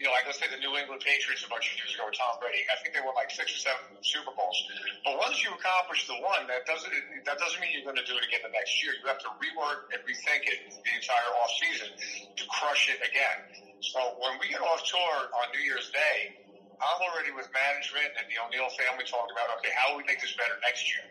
you 0.00 0.08
know, 0.08 0.16
like 0.16 0.24
let's 0.24 0.40
say 0.40 0.48
the 0.48 0.56
New 0.56 0.72
England 0.80 1.04
Patriots 1.04 1.44
a 1.44 1.50
bunch 1.52 1.68
of 1.68 1.76
years 1.76 1.92
ago 1.92 2.08
with 2.08 2.16
Tom 2.16 2.40
Brady. 2.40 2.64
I 2.72 2.80
think 2.80 2.96
they 2.96 3.04
won 3.04 3.12
like 3.12 3.28
six 3.28 3.52
or 3.52 3.60
seven 3.60 3.84
Super 4.00 4.32
Bowls. 4.32 4.56
But 5.04 5.20
once 5.20 5.44
you 5.44 5.52
accomplish 5.52 6.08
the 6.08 6.16
one, 6.24 6.48
that 6.48 6.64
doesn't 6.64 6.88
that 7.28 7.36
doesn't 7.36 7.60
mean 7.60 7.76
you're 7.76 7.84
going 7.84 8.00
to 8.00 8.08
do 8.08 8.16
it 8.16 8.24
again 8.24 8.40
the 8.40 8.48
next 8.48 8.80
year. 8.80 8.96
You 8.96 9.04
have 9.12 9.20
to 9.28 9.30
rework 9.36 9.92
and 9.92 10.00
rethink 10.08 10.48
it 10.48 10.72
the 10.72 10.92
entire 10.96 11.30
off 11.44 11.52
season 11.60 11.92
to 12.32 12.44
crush 12.48 12.88
it 12.88 13.04
again. 13.04 13.38
So 13.84 14.16
when 14.24 14.40
we 14.40 14.48
get 14.48 14.64
off 14.64 14.80
tour 14.88 15.16
on 15.36 15.52
New 15.52 15.60
Year's 15.60 15.92
Day, 15.92 16.32
I'm 16.80 17.00
already 17.04 17.36
with 17.36 17.52
management 17.52 18.16
and 18.16 18.24
the 18.32 18.40
O'Neill 18.40 18.72
family 18.80 19.04
talking 19.04 19.36
about 19.36 19.52
okay, 19.60 19.72
how 19.76 19.92
do 19.92 20.00
we 20.00 20.04
make 20.08 20.24
this 20.24 20.32
better 20.32 20.56
next 20.64 20.80
year? 20.88 21.04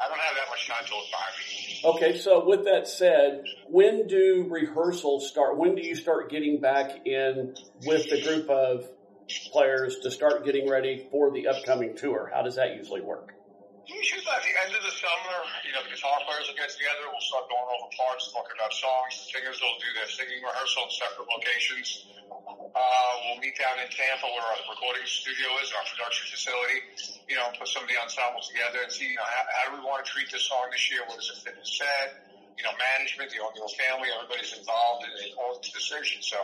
I 0.00 0.08
don't 0.08 0.18
have 0.18 0.34
that 0.34 0.48
much 0.50 0.68
me. 0.68 1.80
Okay, 1.84 2.18
so 2.18 2.44
with 2.46 2.64
that 2.64 2.88
said, 2.88 3.44
when 3.68 4.06
do 4.06 4.46
rehearsals 4.48 5.28
start? 5.28 5.56
When 5.56 5.74
do 5.74 5.82
you 5.82 5.94
start 5.94 6.30
getting 6.30 6.60
back 6.60 7.06
in 7.06 7.54
with 7.84 8.08
the 8.08 8.22
group 8.22 8.48
of 8.48 8.88
players 9.52 9.98
to 10.02 10.10
start 10.10 10.44
getting 10.44 10.68
ready 10.68 11.06
for 11.10 11.32
the 11.32 11.48
upcoming 11.48 11.96
tour? 11.96 12.30
How 12.32 12.42
does 12.42 12.56
that 12.56 12.74
usually 12.74 13.00
work? 13.00 13.37
Usually 13.88 14.20
at 14.20 14.44
the 14.44 14.52
end 14.68 14.76
of 14.76 14.84
the 14.84 14.92
summer, 14.92 15.36
you 15.64 15.72
know, 15.72 15.80
the 15.80 15.88
guitar 15.96 16.20
players 16.28 16.44
will 16.44 16.60
get 16.60 16.68
together. 16.68 17.08
We'll 17.08 17.24
start 17.24 17.48
going 17.48 17.72
over 17.72 17.88
parts, 17.96 18.28
talking 18.36 18.52
about 18.52 18.68
songs. 18.76 19.16
The 19.16 19.32
singers 19.32 19.56
will 19.64 19.80
do 19.80 19.88
their 19.96 20.04
singing 20.12 20.44
rehearsal 20.44 20.84
in 20.84 20.92
separate 20.92 21.24
locations. 21.24 22.04
Uh, 22.28 23.12
we'll 23.24 23.40
meet 23.40 23.56
down 23.56 23.80
in 23.80 23.88
Tampa 23.88 24.28
where 24.28 24.44
our 24.44 24.60
recording 24.68 25.08
studio 25.08 25.48
is, 25.64 25.72
our 25.72 25.88
production 25.88 26.28
facility. 26.28 26.84
You 27.32 27.40
know, 27.40 27.48
put 27.56 27.64
some 27.72 27.80
of 27.80 27.88
the 27.88 27.96
ensemble 27.96 28.44
together 28.44 28.84
and 28.84 28.92
see, 28.92 29.08
you 29.08 29.16
know, 29.16 29.24
how, 29.24 29.42
how 29.56 29.62
do 29.72 29.80
we 29.80 29.82
want 29.82 30.04
to 30.04 30.06
treat 30.12 30.28
this 30.28 30.44
song 30.44 30.68
this 30.68 30.84
year? 30.92 31.08
What 31.08 31.16
does 31.16 31.32
it 31.32 31.40
fit 31.40 31.56
the 31.56 31.64
set? 31.64 32.28
You 32.60 32.68
know, 32.68 32.76
management, 32.76 33.32
the 33.32 33.40
O'Neill 33.40 33.72
family, 33.72 34.12
everybody's 34.12 34.52
involved 34.52 35.08
in, 35.08 35.16
in 35.16 35.32
all 35.40 35.56
these 35.56 35.72
decisions. 35.72 36.28
So 36.28 36.36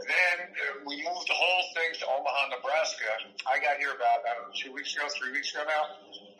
then 0.00 0.36
uh, 0.48 0.80
we 0.88 1.04
moved 1.04 1.28
the 1.28 1.36
whole 1.36 1.64
thing 1.76 1.92
to 1.92 2.04
Omaha, 2.08 2.56
Nebraska. 2.56 3.36
I 3.44 3.60
got 3.60 3.76
here 3.76 3.92
about, 3.92 4.24
I 4.24 4.40
don't 4.40 4.48
know, 4.48 4.56
two 4.56 4.72
weeks 4.72 4.96
ago, 4.96 5.04
three 5.12 5.36
weeks 5.36 5.52
ago 5.52 5.68
now. 5.68 5.84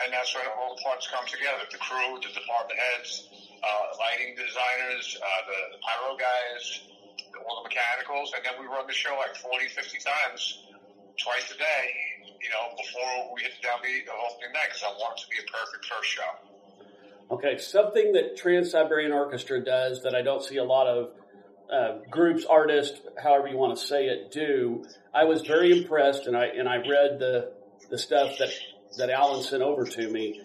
And 0.01 0.13
that's 0.13 0.33
when 0.35 0.49
all 0.57 0.77
the 0.77 0.83
parts 0.83 1.09
come 1.13 1.27
together. 1.29 1.69
The 1.69 1.79
crew, 1.79 2.17
the 2.21 2.33
department 2.33 2.81
heads, 2.81 3.29
uh, 3.61 3.97
lighting 4.01 4.33
designers, 4.33 5.05
uh, 5.21 5.41
the, 5.45 5.77
the 5.77 5.81
pyro 5.85 6.17
guys, 6.17 6.65
all 7.45 7.63
the 7.63 7.69
mechanicals. 7.69 8.33
And 8.33 8.41
then 8.45 8.57
we 8.57 8.65
run 8.65 8.89
the 8.89 8.97
show 8.97 9.13
like 9.21 9.37
40, 9.37 9.69
50 9.69 9.99
times, 10.01 10.65
twice 11.21 11.53
a 11.53 11.59
day, 11.61 11.85
you 12.41 12.49
know, 12.49 12.73
before 12.81 13.35
we 13.37 13.45
hit 13.45 13.53
the 13.61 13.69
downbeat 13.69 14.09
of 14.09 14.17
opening 14.25 14.57
night 14.57 14.73
because 14.73 14.85
I 14.89 14.93
want 14.97 15.21
it 15.21 15.25
to 15.25 15.29
be 15.29 15.37
a 15.37 15.47
perfect 15.53 15.85
first 15.85 16.09
show. 16.09 16.33
Okay, 17.31 17.59
something 17.59 18.13
that 18.13 18.37
Trans 18.37 18.73
Siberian 18.73 19.13
Orchestra 19.13 19.63
does 19.63 20.03
that 20.03 20.15
I 20.15 20.23
don't 20.23 20.43
see 20.43 20.57
a 20.57 20.65
lot 20.65 20.89
of 20.89 21.11
uh, 21.71 21.99
groups, 22.11 22.45
artists, 22.45 23.01
however 23.23 23.47
you 23.47 23.57
want 23.57 23.79
to 23.79 23.87
say 23.87 24.07
it, 24.07 24.33
do. 24.33 24.85
I 25.15 25.25
was 25.25 25.43
very 25.43 25.71
impressed, 25.71 26.27
and 26.27 26.37
I 26.37 26.47
and 26.47 26.69
I 26.69 26.77
read 26.77 27.21
the 27.21 27.53
the 27.89 27.99
stuff 27.99 28.39
that 28.39 28.51
that 28.99 29.11
Alan 29.11 29.43
sent 29.43 29.63
over 29.63 29.85
to 29.85 30.09
me. 30.09 30.41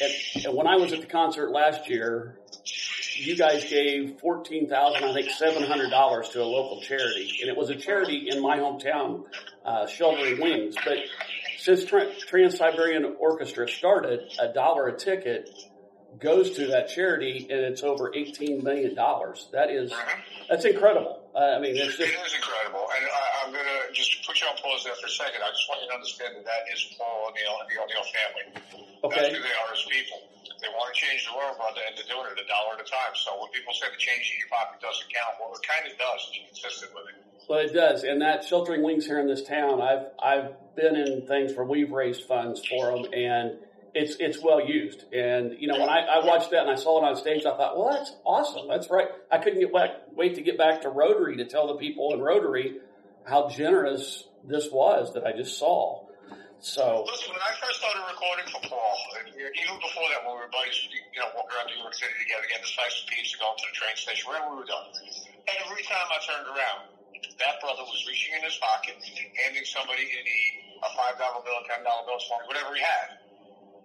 And, 0.00 0.44
and 0.44 0.54
when 0.54 0.66
I 0.66 0.76
was 0.76 0.92
at 0.92 1.00
the 1.00 1.06
concert 1.06 1.50
last 1.50 1.88
year, 1.88 2.38
you 3.16 3.36
guys 3.36 3.68
gave 3.68 4.20
fourteen 4.20 4.68
thousand, 4.68 5.02
I 5.02 5.12
think 5.12 5.30
seven 5.30 5.64
hundred 5.64 5.90
dollars 5.90 6.28
to 6.30 6.42
a 6.42 6.44
local 6.44 6.80
charity, 6.80 7.38
and 7.40 7.50
it 7.50 7.56
was 7.56 7.68
a 7.70 7.74
charity 7.74 8.28
in 8.30 8.40
my 8.40 8.58
hometown, 8.58 9.24
uh, 9.64 9.86
Sheltering 9.88 10.40
Wings. 10.40 10.76
But 10.84 10.98
since 11.58 11.84
Tra- 11.84 12.14
Trans 12.14 12.56
Siberian 12.56 13.16
Orchestra 13.18 13.68
started, 13.68 14.20
a 14.38 14.52
dollar 14.52 14.86
a 14.86 14.96
ticket 14.96 15.50
goes 16.20 16.56
to 16.56 16.68
that 16.68 16.88
charity, 16.90 17.48
and 17.50 17.60
it's 17.60 17.82
over 17.82 18.14
eighteen 18.14 18.62
million 18.62 18.94
dollars. 18.94 19.48
That 19.52 19.70
is 19.70 19.92
that's 20.48 20.64
incredible. 20.64 21.20
Uh, 21.34 21.56
I 21.56 21.60
mean, 21.60 21.76
it's 21.76 21.96
just, 21.96 22.00
it 22.00 22.04
is 22.04 22.34
incredible. 22.34 22.86
And 22.96 23.04
I, 23.06 23.27
I'm 23.48 23.56
going 23.56 23.64
to 23.64 23.88
just 23.96 24.12
put 24.28 24.36
you 24.36 24.44
on 24.44 24.60
pause 24.60 24.84
there 24.84 24.92
for 25.00 25.08
a 25.08 25.16
second. 25.16 25.40
I 25.40 25.48
just 25.48 25.64
want 25.72 25.80
you 25.80 25.88
to 25.88 25.96
understand 25.96 26.36
that 26.36 26.44
that 26.44 26.68
is 26.68 26.84
Paul 27.00 27.32
O'Neill 27.32 27.56
and 27.64 27.68
the 27.72 27.80
O'Neill 27.80 28.04
family. 28.12 28.44
Okay. 29.08 29.08
That's 29.08 29.32
who 29.32 29.40
they 29.40 29.56
are 29.56 29.72
as 29.72 29.80
people. 29.88 30.20
They 30.60 30.68
want 30.76 30.92
to 30.92 30.96
change 31.00 31.24
the 31.24 31.32
world, 31.32 31.56
brother, 31.56 31.80
and 31.80 31.96
they're 31.96 32.12
doing 32.12 32.28
it 32.28 32.36
a 32.36 32.44
dollar 32.44 32.76
at 32.76 32.84
a 32.84 32.88
time. 32.92 33.16
So 33.16 33.40
when 33.40 33.48
people 33.56 33.72
say 33.72 33.88
the 33.88 33.96
change 33.96 34.36
in 34.36 34.44
your 34.44 34.52
pocket 34.52 34.84
doesn't 34.84 35.08
count, 35.08 35.40
well, 35.40 35.56
it 35.56 35.64
kind 35.64 35.88
of 35.88 35.96
does 35.96 36.20
if 36.28 36.32
you're 36.36 36.48
consistent 36.52 36.92
with 36.92 37.08
it. 37.08 37.16
Well, 37.48 37.64
it 37.64 37.72
does, 37.72 38.04
and 38.04 38.20
that 38.20 38.44
sheltering 38.44 38.84
wings 38.84 39.08
here 39.08 39.16
in 39.16 39.24
this 39.24 39.40
town, 39.40 39.80
I've 39.80 40.12
I've 40.20 40.52
been 40.76 40.92
in 40.92 41.24
things 41.24 41.56
where 41.56 41.64
we've 41.64 41.88
raised 41.88 42.28
funds 42.28 42.60
for 42.68 42.92
them, 42.92 43.08
and 43.16 43.56
it's 43.94 44.20
it's 44.20 44.42
well 44.44 44.60
used. 44.60 45.08
And 45.14 45.56
you 45.56 45.72
know, 45.72 45.80
when 45.80 45.88
I, 45.88 46.20
I 46.20 46.26
watched 46.26 46.50
that 46.50 46.68
and 46.68 46.70
I 46.70 46.76
saw 46.76 47.00
it 47.00 47.08
on 47.08 47.16
stage, 47.16 47.46
I 47.46 47.56
thought, 47.56 47.78
well, 47.78 47.96
that's 47.96 48.12
awesome. 48.26 48.68
That's 48.68 48.90
right. 48.90 49.08
I 49.32 49.38
couldn't 49.38 49.60
get 49.60 49.72
back, 49.72 49.90
wait 50.12 50.34
to 50.34 50.42
get 50.42 50.58
back 50.58 50.82
to 50.82 50.90
Rotary 50.90 51.38
to 51.38 51.46
tell 51.46 51.68
the 51.68 51.80
people 51.80 52.12
in 52.12 52.20
Rotary 52.20 52.80
how 53.28 53.52
generous 53.52 54.24
this 54.42 54.72
was 54.72 55.12
that 55.12 55.28
I 55.28 55.36
just 55.36 55.60
saw. 55.60 56.08
So 56.58 57.06
Listen, 57.06 57.30
when 57.30 57.44
I 57.44 57.54
first 57.60 57.78
started 57.78 58.02
recording 58.08 58.48
for 58.50 58.58
Paul, 58.66 58.96
even 59.30 59.78
before 59.78 60.08
that, 60.10 60.26
when 60.26 60.34
we 60.34 60.42
were 60.42 60.50
buddies, 60.50 60.74
you 60.90 61.20
know, 61.22 61.30
walking 61.36 61.54
around 61.54 61.70
New 61.70 61.78
York 61.78 61.94
City 61.94 62.10
together, 62.18 62.42
getting 62.50 62.66
a 62.66 62.72
slice 62.72 62.98
of 62.98 63.06
pizza, 63.06 63.38
going 63.38 63.54
to 63.54 63.66
the 63.70 63.76
train 63.78 63.94
station, 63.94 64.26
wherever 64.26 64.50
we 64.50 64.64
were 64.64 64.66
going, 64.66 64.90
every 65.46 65.84
time 65.86 66.08
I 66.10 66.18
turned 66.26 66.50
around, 66.50 66.90
that 67.38 67.62
brother 67.62 67.86
was 67.86 68.02
reaching 68.10 68.34
in 68.34 68.42
his 68.42 68.58
pocket, 68.58 68.98
handing 69.38 69.62
somebody 69.70 70.02
in 70.02 70.24
a 70.82 70.90
five 70.98 71.14
dollar 71.22 71.38
bill, 71.46 71.62
a 71.62 71.64
ten 71.70 71.86
dollar 71.86 72.02
bill, 72.10 72.18
whatever 72.50 72.74
he 72.74 72.82
had. 72.82 73.22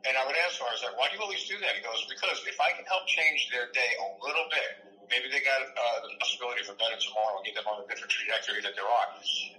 And 0.03 0.17
I 0.17 0.25
would 0.25 0.35
ask 0.49 0.57
him, 0.57 0.65
I 0.67 0.73
was 0.73 0.83
like, 0.83 0.97
"Why 0.97 1.07
do 1.13 1.15
you 1.15 1.23
always 1.23 1.45
do 1.45 1.55
that?" 1.61 1.77
He 1.77 1.81
goes, 1.85 2.01
"Because 2.09 2.41
if 2.49 2.57
I 2.59 2.73
can 2.73 2.83
help 2.89 3.05
change 3.05 3.47
their 3.53 3.69
day 3.71 3.91
a 4.01 4.07
little 4.25 4.49
bit, 4.49 4.92
maybe 5.13 5.29
they 5.29 5.45
got 5.45 5.61
uh, 5.61 5.97
the 6.01 6.17
possibility 6.17 6.65
for 6.65 6.73
better 6.75 6.97
tomorrow 6.97 7.37
and 7.37 7.45
get 7.45 7.53
them 7.53 7.69
on 7.69 7.79
a 7.79 7.85
different 7.85 8.09
trajectory 8.09 8.65
that 8.65 8.73
they're 8.73 8.89
on." 8.89 9.07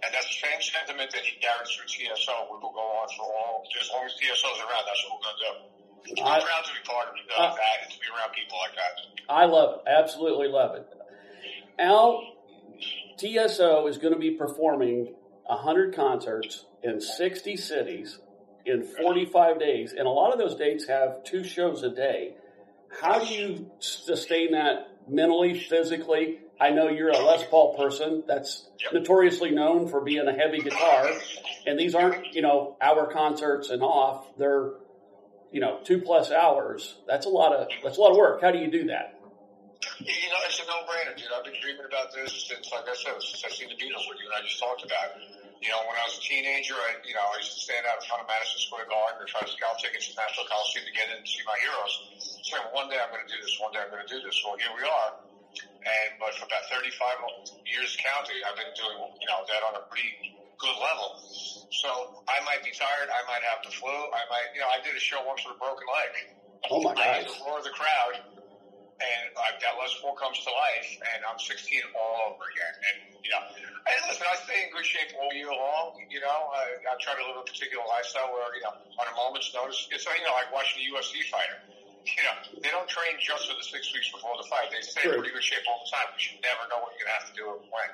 And 0.03 0.11
that's 0.11 0.27
the 0.27 0.41
same 0.43 0.59
sentiment 0.59 1.15
that 1.15 1.23
he 1.23 1.39
carries 1.39 1.71
through 1.71 1.87
TSO. 1.87 2.51
We 2.51 2.59
will 2.59 2.75
go 2.75 2.83
on 2.83 3.07
for 3.15 3.25
all 3.31 3.63
as 3.63 3.89
long 3.95 4.05
as 4.05 4.15
TSO's 4.19 4.59
around. 4.67 4.85
That's 4.85 5.01
what 5.07 5.17
we're 5.17 5.27
going 5.31 5.39
to 5.39 5.45
do. 5.47 5.53
I'm 6.21 6.43
proud 6.43 6.65
to 6.69 6.73
be 6.75 6.83
part 6.85 7.09
of 7.09 7.15
uh, 7.17 7.43
Uh, 7.43 7.55
that 7.55 7.77
and 7.87 7.91
to 7.95 7.99
be 7.99 8.07
around 8.13 8.31
people 8.35 8.59
like 8.61 8.77
that. 8.77 8.95
I 9.31 9.45
love 9.47 9.81
it. 9.81 9.89
Absolutely 9.89 10.49
love 10.49 10.77
it. 10.77 10.87
Al, 11.79 12.21
TSO 13.17 13.87
is 13.87 13.99
going 13.99 14.13
to 14.13 14.19
be 14.21 14.33
performing 14.33 15.15
100 15.47 15.95
concerts 15.95 16.67
in 16.83 17.01
60 17.01 17.57
cities 17.57 18.19
in 18.67 18.83
45 18.83 19.59
days. 19.59 19.93
And 19.97 20.07
a 20.07 20.11
lot 20.11 20.33
of 20.33 20.39
those 20.39 20.55
dates 20.57 20.87
have 20.89 21.25
two 21.25 21.45
shows 21.45 21.83
a 21.83 21.91
day. 21.91 22.35
How 23.01 23.19
do 23.19 23.27
you 23.27 23.71
sustain 23.81 24.53
that 24.53 24.89
mentally, 25.09 25.59
physically? 25.59 26.41
I 26.61 26.71
know 26.71 26.89
you're 26.89 27.11
a 27.11 27.19
Les 27.19 27.45
Paul 27.45 27.77
person 27.77 28.23
that's 28.27 28.69
notoriously 28.93 29.51
known 29.51 29.89
for 29.89 30.01
being 30.01 30.27
a 30.29 30.33
heavy 30.33 30.61
guitar. 30.61 31.11
And 31.67 31.79
these 31.79 31.95
aren't, 31.95 32.35
you 32.35 32.43
know, 32.43 32.77
hour 32.81 33.13
concerts 33.13 33.71
and 33.71 33.83
off. 33.83 34.27
They're, 34.39 34.73
you 35.51 35.61
know, 35.61 35.81
two 35.85 36.01
plus 36.01 36.31
hours. 36.31 36.97
That's 37.09 37.27
a 37.27 37.31
lot 37.31 37.53
of, 37.53 37.69
that's 37.83 37.99
a 37.99 38.01
lot 38.01 38.13
of 38.13 38.17
work. 38.17 38.41
How 38.41 38.53
do 38.53 38.59
you 38.59 38.71
do 38.71 38.87
that? 38.87 39.19
You 39.99 40.07
know, 40.07 40.41
it's 40.47 40.61
a 40.61 40.67
no-brainer, 40.67 41.17
dude. 41.17 41.27
I've 41.37 41.45
been 41.45 41.61
dreaming 41.61 41.85
about 41.87 42.13
this 42.15 42.47
since, 42.49 42.71
like 42.73 42.89
I 42.89 42.95
said, 42.95 43.21
since 43.21 43.45
I 43.45 43.51
seen 43.51 43.69
the 43.69 43.75
Beatles 43.75 44.09
with 44.09 44.19
you, 44.19 44.27
and 44.27 44.35
I 44.39 44.47
just 44.47 44.59
talked 44.59 44.85
about 44.85 45.17
it. 45.17 45.44
You 45.65 45.73
know, 45.73 45.81
when 45.89 45.97
I 45.97 46.05
was 46.05 46.21
a 46.21 46.25
teenager, 46.29 46.77
I, 46.77 47.01
you 47.09 47.17
know, 47.17 47.25
I 47.25 47.41
used 47.41 47.57
to 47.57 47.63
stand 47.65 47.89
out 47.89 47.97
in 47.97 48.05
front 48.05 48.21
of 48.21 48.29
Madison 48.29 48.61
Square 48.69 48.85
Garden 48.93 49.17
or 49.17 49.25
try 49.25 49.41
to 49.41 49.49
scout 49.49 49.81
tickets 49.81 50.13
to 50.13 50.21
Nassau 50.21 50.45
Coliseum 50.45 50.85
to 50.85 50.93
get 50.93 51.09
in 51.09 51.25
and 51.25 51.25
see 51.25 51.41
my 51.49 51.57
heroes. 51.57 51.95
Saying, 52.45 52.69
one 52.77 52.93
day 52.93 53.01
I'm 53.01 53.09
going 53.09 53.25
to 53.25 53.33
do 53.33 53.41
this, 53.41 53.57
one 53.57 53.73
day 53.73 53.81
I'm 53.81 53.89
going 53.89 54.05
to 54.05 54.13
do 54.13 54.21
this. 54.21 54.37
Well, 54.45 54.61
here 54.61 54.69
we 54.77 54.85
are. 54.85 55.25
And, 55.57 56.21
but 56.21 56.37
for 56.37 56.45
about 56.45 56.69
35 56.69 57.65
years 57.65 57.97
counting, 57.97 58.45
I've 58.45 58.61
been 58.61 58.77
doing, 58.77 59.09
you 59.17 59.29
know, 59.33 59.41
that 59.49 59.65
on 59.65 59.81
a 59.81 59.89
pretty 59.89 60.37
good 60.61 60.77
level. 60.85 61.17
So 61.73 62.21
I 62.29 62.45
might 62.45 62.61
be 62.61 62.73
tired. 62.77 63.09
I 63.09 63.25
might 63.25 63.41
have 63.49 63.65
the 63.65 63.73
flu. 63.73 63.89
I 63.89 64.23
might, 64.29 64.53
you 64.53 64.61
know, 64.61 64.69
I 64.69 64.85
did 64.85 64.93
a 64.93 65.01
show 65.01 65.25
once 65.25 65.49
with 65.49 65.57
a 65.57 65.61
broken 65.61 65.89
leg. 65.89 66.13
Oh 66.69 66.81
my 66.81 66.93
I 66.93 67.25
gosh. 67.25 67.29
the 67.29 67.45
roar 67.45 67.61
of 67.61 67.65
the 67.65 67.77
crowd, 67.77 68.21
and 68.21 69.25
I've 69.37 69.61
got 69.61 69.77
Les 69.77 69.93
Paul 70.01 70.17
comes 70.17 70.41
to 70.45 70.51
life, 70.53 70.91
and 71.13 71.21
I'm 71.29 71.37
16 71.37 71.61
all 71.93 72.33
over 72.33 72.49
again. 72.49 72.75
And 72.89 72.97
you 73.21 73.31
know, 73.33 73.43
and 73.53 73.74
I 74.35 74.43
stay 74.43 74.67
in 74.67 74.75
good 74.75 74.83
shape 74.83 75.15
all 75.15 75.31
year 75.31 75.47
long. 75.47 75.95
You 76.11 76.19
know, 76.19 76.51
I, 76.51 76.83
I 76.83 76.99
try 76.99 77.15
to 77.15 77.23
live 77.23 77.39
a 77.39 77.47
particular 77.47 77.87
lifestyle 77.87 78.35
where 78.35 78.51
you 78.59 78.67
know, 78.67 78.75
on 78.99 79.07
a 79.07 79.15
moment's 79.15 79.55
notice, 79.55 79.87
it's 79.95 80.03
you 80.03 80.27
know, 80.27 80.35
like 80.35 80.51
watching 80.51 80.83
a 80.83 80.87
UFC 80.91 81.23
fighter. 81.31 81.63
You 82.03 82.23
know, 82.27 82.37
they 82.59 82.75
don't 82.75 82.91
train 82.91 83.15
just 83.23 83.47
for 83.47 83.55
the 83.55 83.63
six 83.63 83.95
weeks 83.95 84.11
before 84.11 84.35
the 84.37 84.47
fight. 84.51 84.75
They 84.75 84.83
stay 84.83 85.07
in 85.07 85.15
pretty 85.15 85.31
good 85.31 85.47
shape 85.47 85.63
all 85.71 85.87
the 85.87 85.91
time. 85.95 86.11
But 86.11 86.21
you 86.27 86.35
never 86.43 86.67
know 86.67 86.83
what 86.83 86.99
you're 86.99 87.07
gonna 87.07 87.23
have 87.23 87.31
to 87.31 87.37
do 87.39 87.47
and 87.55 87.63
when. 87.71 87.91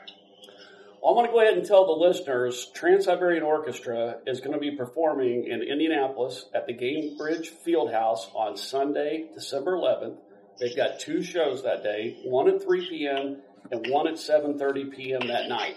Well, 1.01 1.13
I'm 1.13 1.17
going 1.17 1.27
to 1.29 1.33
go 1.33 1.41
ahead 1.41 1.57
and 1.57 1.65
tell 1.67 1.87
the 1.87 1.93
listeners 1.93 2.71
Trans 2.75 3.07
Siberian 3.07 3.43
Orchestra 3.43 4.19
is 4.27 4.41
going 4.41 4.53
to 4.53 4.59
be 4.59 4.73
performing 4.73 5.47
in 5.47 5.63
Indianapolis 5.63 6.45
at 6.53 6.67
the 6.67 6.75
Gainbridge 6.75 7.49
Fieldhouse 7.67 8.29
on 8.35 8.59
Sunday, 8.59 9.29
December 9.33 9.77
11th. 9.77 10.19
They've 10.59 10.77
got 10.77 11.01
two 11.01 11.23
shows 11.23 11.63
that 11.63 11.83
day, 11.83 12.21
one 12.25 12.49
at 12.49 12.63
3 12.63 12.87
p.m. 12.87 13.39
and 13.71 13.87
one 13.89 14.09
at 14.09 14.15
7:30 14.15 14.95
p.m. 14.95 15.29
that 15.29 15.49
night. 15.49 15.77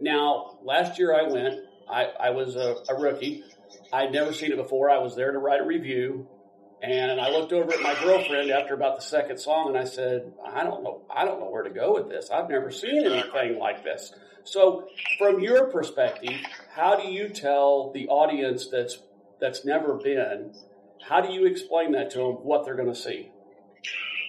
Now, 0.00 0.58
last 0.62 0.98
year 0.98 1.14
I 1.14 1.30
went. 1.30 1.60
I, 1.88 2.04
I 2.04 2.30
was 2.30 2.56
a, 2.56 2.76
a 2.88 2.98
rookie. 2.98 3.44
I'd 3.92 4.12
never 4.12 4.32
seen 4.32 4.52
it 4.52 4.56
before. 4.56 4.90
I 4.90 4.98
was 4.98 5.16
there 5.16 5.32
to 5.32 5.38
write 5.38 5.60
a 5.60 5.64
review, 5.64 6.28
and 6.82 7.20
I 7.20 7.30
looked 7.30 7.52
over 7.52 7.72
at 7.72 7.82
my 7.82 7.94
girlfriend 8.02 8.50
after 8.50 8.74
about 8.74 8.96
the 8.96 9.04
second 9.04 9.38
song, 9.38 9.68
and 9.68 9.76
I 9.76 9.84
said, 9.84 10.32
"I 10.44 10.62
don't 10.64 10.82
know. 10.82 11.02
I 11.14 11.24
don't 11.24 11.40
know 11.40 11.50
where 11.50 11.64
to 11.64 11.70
go 11.70 11.94
with 11.94 12.08
this. 12.08 12.30
I've 12.30 12.48
never 12.48 12.70
seen 12.70 13.04
anything 13.04 13.58
like 13.58 13.84
this." 13.84 14.12
So, 14.44 14.88
from 15.18 15.40
your 15.40 15.66
perspective, 15.66 16.40
how 16.74 16.96
do 16.96 17.08
you 17.08 17.28
tell 17.28 17.92
the 17.92 18.08
audience 18.08 18.68
that's 18.68 18.98
that's 19.40 19.64
never 19.64 19.94
been? 19.94 20.54
How 21.02 21.20
do 21.20 21.32
you 21.32 21.46
explain 21.46 21.92
that 21.92 22.10
to 22.12 22.18
them 22.18 22.32
what 22.44 22.64
they're 22.64 22.76
going 22.76 22.92
to 22.92 22.94
see? 22.94 23.30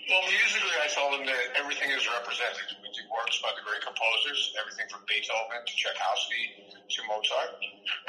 Well, 0.09 0.25
musically, 0.25 0.75
I 0.81 0.87
tell 0.89 1.13
them 1.13 1.23
that 1.29 1.61
everything 1.61 1.93
is 1.93 2.03
represented. 2.09 2.65
We 2.81 2.89
do 2.89 3.05
works 3.13 3.37
by 3.43 3.53
the 3.53 3.61
great 3.61 3.85
composers, 3.85 4.39
everything 4.57 4.89
from 4.89 5.05
Beethoven 5.05 5.61
to 5.61 5.73
Tchaikovsky 5.77 6.73
to 6.73 6.99
Mozart. 7.05 7.51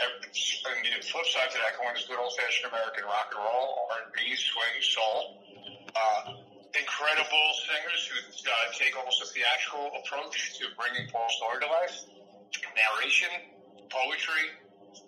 And 0.00 0.10
the 0.24 1.04
flip 1.04 1.28
side 1.28 1.52
to 1.52 1.58
that 1.60 1.76
coin 1.76 1.92
is 1.92 2.08
good 2.08 2.16
old-fashioned 2.16 2.72
American 2.72 3.04
rock 3.04 3.34
and 3.36 3.44
roll, 3.44 3.92
R&B, 3.92 4.18
swing, 4.34 4.76
soul. 4.80 5.18
Uh, 5.92 6.40
incredible 6.72 7.46
singers 7.68 8.00
who 8.08 8.16
uh, 8.24 8.52
take 8.72 8.96
almost 8.96 9.20
a 9.20 9.28
theatrical 9.28 9.92
approach 10.00 10.56
to 10.58 10.72
bringing 10.80 11.04
Paul's 11.12 11.36
story 11.36 11.60
to 11.60 11.68
life. 11.68 11.96
Narration, 12.72 13.28
poetry, 13.92 14.56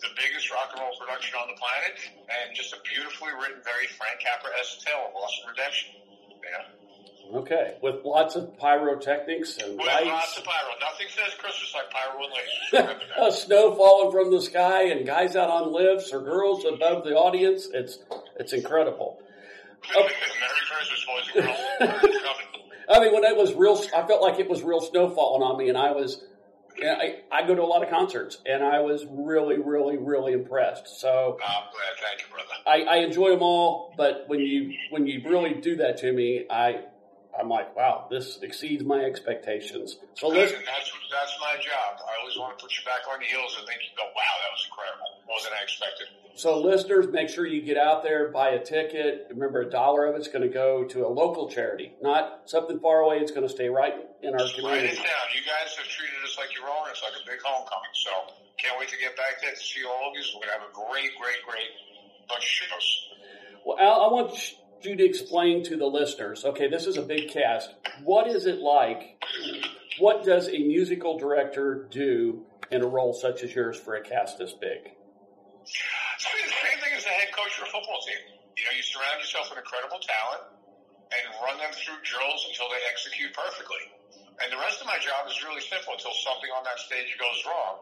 the 0.05 0.13
biggest 0.21 0.53
rock 0.53 0.77
and 0.77 0.85
roll 0.85 0.93
production 1.01 1.33
on 1.41 1.49
the 1.49 1.57
planet, 1.57 1.97
and 2.29 2.53
just 2.53 2.77
a 2.77 2.81
beautifully 2.85 3.33
written, 3.41 3.65
very 3.65 3.89
Frank 3.97 4.21
Capra-esque 4.21 4.85
tale 4.85 5.09
of 5.09 5.17
loss 5.17 5.33
and 5.41 5.57
redemption. 5.57 6.04
Yeah. 6.51 7.39
Okay, 7.39 7.75
with 7.83 8.05
lots 8.05 8.37
of 8.37 8.57
pyrotechnics 8.59 9.59
and 9.59 9.79
With 9.79 9.87
lots 9.87 10.39
of 10.39 10.45
pyro. 10.45 10.71
Nothing 10.81 11.07
says 11.09 11.35
Christmas 11.39 11.75
like 11.75 11.91
pyro 11.91 12.93
and 12.93 13.01
uh, 13.19 13.31
snow 13.31 13.75
falling 13.75 14.13
from 14.13 14.31
the 14.31 14.41
sky, 14.41 14.85
and 14.85 15.07
guys 15.07 15.35
out 15.35 15.51
on 15.51 15.73
lifts 15.73 16.13
or 16.13 16.21
girls 16.21 16.65
above 16.65 17.05
the 17.05 17.15
audience. 17.15 17.69
It's 17.73 17.99
it's 18.39 18.53
incredible. 18.53 19.19
Merry 19.95 20.09
Christmas, 20.71 21.07
boys 21.07 21.45
and 21.81 22.01
girls. 22.01 22.15
I 22.89 23.01
mean, 23.01 23.15
when 23.15 23.25
it 23.25 23.37
was 23.37 23.55
real, 23.55 23.83
I 23.97 24.07
felt 24.07 24.23
like 24.23 24.39
it 24.39 24.49
was 24.49 24.63
real 24.63 24.81
snow 24.81 25.11
falling 25.11 25.43
on 25.43 25.57
me, 25.59 25.69
and 25.69 25.79
I 25.79 25.93
was, 25.93 26.23
know, 26.83 26.93
I, 26.93 27.21
I 27.31 27.47
go 27.47 27.55
to 27.55 27.63
a 27.63 27.65
lot 27.65 27.83
of 27.83 27.91
concerts, 27.91 28.39
and 28.47 28.63
I 28.63 28.81
was 28.81 29.07
really, 29.09 29.59
really, 29.59 29.97
really 29.97 30.33
impressed. 30.33 31.01
So 31.01 31.39
I'm 31.45 31.63
glad. 31.71 31.95
Thank 32.03 32.21
you, 32.21 32.27
brother. 32.33 32.55
I, 32.67 32.97
I 32.97 33.05
enjoy 33.05 33.31
them 33.31 33.43
all, 33.43 33.95
but 33.97 34.25
when 34.27 34.41
you 34.41 34.75
when 34.91 35.07
you 35.07 35.23
really 35.25 35.55
do 35.55 35.77
that 35.77 35.99
to 35.99 36.13
me, 36.13 36.47
I 36.51 36.81
I'm 37.39 37.49
like, 37.49 37.75
wow, 37.77 38.07
this 38.11 38.39
exceeds 38.43 38.85
my 38.85 39.01
expectations. 39.05 39.99
So 40.15 40.29
listen, 40.29 40.59
Listen, 40.59 40.63
that's, 40.67 40.93
that's 41.11 41.37
my 41.41 41.55
job. 41.57 41.99
I 41.99 42.21
always 42.21 42.39
want 42.39 42.57
to 42.59 42.63
put 42.63 42.73
you 42.79 42.85
back 42.85 43.03
on 43.11 43.21
your 43.21 43.31
heels 43.31 43.57
and 43.59 43.67
think 43.67 43.81
you 43.83 43.91
go, 43.97 44.05
wow, 44.15 44.35
that 44.39 44.51
was 44.55 44.67
incredible. 44.71 45.14
I 45.59 45.63
expected. 45.63 46.07
so 46.37 46.61
listeners, 46.61 47.07
make 47.11 47.29
sure 47.29 47.47
you 47.47 47.61
get 47.63 47.77
out 47.77 48.03
there, 48.03 48.29
buy 48.31 48.51
a 48.51 48.65
ticket. 48.65 49.27
Remember, 49.31 49.63
a 49.63 49.71
dollar 49.71 50.07
of 50.07 50.17
it's 50.17 50.29
going 50.29 50.43
to 50.43 50.49
go 50.53 50.85
to 50.85 51.07
a 51.07 51.09
local 51.09 51.49
charity, 51.51 51.93
not 52.03 52.43
something 52.47 52.79
far 52.81 53.01
away. 53.01 53.19
It's 53.19 53.31
going 53.33 53.47
to 53.47 53.53
stay 53.53 53.69
right 53.69 53.95
in 54.23 54.31
our 54.35 54.39
Right 54.41 54.49
in 54.49 54.55
community. 54.55 54.97
town. 54.97 55.27
You 55.35 55.43
guys 55.43 55.75
have 55.77 55.87
treated 55.89 56.23
us 56.25 56.37
like 56.39 56.55
your 56.55 56.69
own. 56.69 56.89
It's 56.91 57.03
like 57.03 57.13
a 57.21 57.27
big 57.31 57.41
homecoming. 57.45 57.91
So 57.95 58.11
can't 58.59 58.79
wait 58.79 58.89
to 58.91 58.97
get 58.99 59.17
back 59.17 59.43
there 59.43 59.51
to 59.53 59.57
see 59.57 59.85
all 59.85 60.11
of 60.11 60.15
you. 60.15 60.23
We're 60.35 60.47
going 60.47 60.55
to 60.55 60.61
have 60.61 60.69
a 60.71 60.73
great, 60.73 61.11
great, 61.21 61.43
great 61.47 61.71
bunch 62.29 62.43
of 62.43 62.49
shows. 62.49 63.09
Well, 63.67 63.79
Al, 63.79 64.03
I 64.03 64.13
want 64.13 64.37
you 64.83 64.97
to 64.97 65.05
explain 65.05 65.65
to 65.65 65.77
the 65.77 65.87
listeners. 65.87 66.45
Okay, 66.45 66.69
this 66.69 66.87
is 66.87 66.97
a 66.97 67.03
big 67.03 67.31
cast. 67.31 67.71
What 68.05 68.29
is 68.29 68.47
it 68.47 68.59
like? 68.59 69.23
What 69.99 70.25
does 70.25 70.49
a 70.49 70.59
musical 70.59 71.19
director 71.19 71.87
do 71.91 72.43
in 72.71 72.83
a 72.83 72.87
role 72.87 73.13
such 73.15 73.43
as 73.43 73.55
yours 73.55 73.79
for 73.79 73.95
a 73.95 74.03
cast 74.03 74.39
this 74.39 74.53
big? 74.53 74.93
It's 75.65 76.29
the 76.29 76.61
same 76.61 76.79
thing 76.79 76.93
as 76.93 77.05
the 77.05 77.15
head 77.15 77.33
coach 77.33 77.57
for 77.57 77.65
a 77.65 77.71
football 77.73 78.01
team. 78.05 78.21
You 78.57 78.65
know, 78.69 78.73
you 78.77 78.85
surround 78.85 79.19
yourself 79.19 79.49
with 79.49 79.59
incredible 79.59 79.99
talent 80.05 80.43
and 81.17 81.23
run 81.41 81.57
them 81.59 81.73
through 81.73 81.99
drills 82.05 82.41
until 82.53 82.69
they 82.69 82.81
execute 82.87 83.33
perfectly. 83.33 83.83
And 84.45 84.53
the 84.53 84.61
rest 84.61 84.83
of 84.83 84.87
my 84.87 84.99
job 84.99 85.25
is 85.31 85.41
really 85.43 85.63
simple 85.65 85.95
until 85.95 86.13
something 86.27 86.51
on 86.53 86.63
that 86.69 86.79
stage 86.85 87.09
goes 87.17 87.39
wrong. 87.49 87.75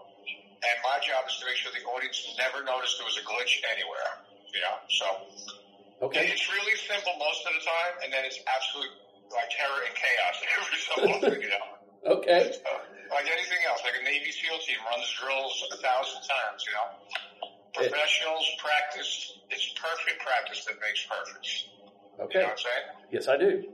And 0.63 0.77
my 0.87 1.03
job 1.03 1.27
is 1.27 1.35
to 1.43 1.45
make 1.49 1.59
sure 1.59 1.75
the 1.75 1.83
audience 1.91 2.19
never 2.39 2.63
noticed 2.63 3.01
there 3.03 3.09
was 3.09 3.19
a 3.19 3.25
glitch 3.27 3.59
anywhere. 3.73 4.11
Yeah. 4.55 4.79
So 5.01 5.07
Okay. 6.03 6.27
it's 6.27 6.51
really 6.51 6.75
simple 6.83 7.15
most 7.19 7.47
of 7.47 7.55
the 7.55 7.63
time, 7.63 7.95
and 8.03 8.11
then 8.13 8.27
it's 8.27 8.39
absolute 8.51 8.91
like 9.31 9.49
terror 9.55 9.87
and 9.87 9.95
chaos 9.95 10.37
every 10.59 10.79
so 10.83 10.95
often. 11.15 11.39
You 11.41 11.51
know. 11.51 11.67
Okay. 12.19 12.51
So, 12.51 12.71
like 13.15 13.31
anything 13.31 13.63
else, 13.67 13.81
like 13.87 13.95
a 13.95 14.03
Navy 14.03 14.35
SEAL 14.35 14.59
team 14.67 14.83
runs 14.91 15.07
drills 15.15 15.55
a 15.71 15.79
thousand 15.79 16.21
times. 16.27 16.59
You 16.67 16.75
know. 16.75 16.87
Professionals 17.75 18.47
practice. 18.59 19.39
It's 19.51 19.73
perfect 19.81 20.21
practice 20.25 20.65
that 20.67 20.75
makes 20.81 21.07
perfect. 21.07 21.47
You 22.19 22.25
Okay. 22.25 22.39
know 22.41 22.45
what 22.45 22.53
I'm 22.53 22.59
saying? 22.59 23.09
Yes, 23.11 23.29
I 23.29 23.37
do. 23.39 23.63
So 23.63 23.69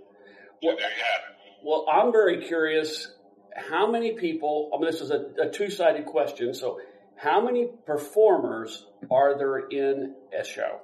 there 0.63 0.73
you 0.77 0.77
have 0.79 0.81
it. 0.81 1.37
Well, 1.65 1.87
I'm 1.91 2.13
very 2.13 2.47
curious. 2.47 3.11
How 3.57 3.91
many 3.91 4.13
people? 4.13 4.71
I 4.73 4.77
mean, 4.79 4.87
this 4.91 5.01
is 5.01 5.11
a, 5.11 5.27
a 5.43 5.51
two-sided 5.51 6.07
question. 6.07 6.55
So, 6.55 6.81
how 7.17 7.41
many 7.41 7.69
performers 7.87 8.87
are 9.11 9.37
there 9.37 9.59
in 9.69 10.15
a 10.39 10.45
show? 10.45 10.81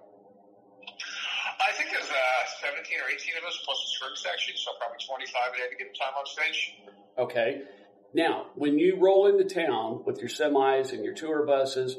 I 1.61 1.73
think 1.77 1.91
there's 1.93 2.11
uh, 2.11 2.67
17 2.67 2.99
or 2.99 3.09
18 3.15 3.35
of 3.39 3.45
us 3.45 3.59
plus 3.65 3.79
the 3.79 3.89
string 3.97 4.13
section, 4.17 4.55
so 4.57 4.73
probably 4.81 4.99
25 5.07 5.43
at 5.55 5.67
any 5.69 5.79
given 5.79 5.95
time 5.95 6.13
on 6.19 6.27
stage. 6.27 6.75
Okay. 7.17 7.63
Now, 8.13 8.47
when 8.57 8.79
you 8.79 8.97
roll 9.01 9.27
into 9.29 9.45
town 9.45 10.03
with 10.05 10.19
your 10.19 10.29
semis 10.29 10.93
and 10.93 11.05
your 11.05 11.15
tour 11.15 11.47
buses, 11.47 11.97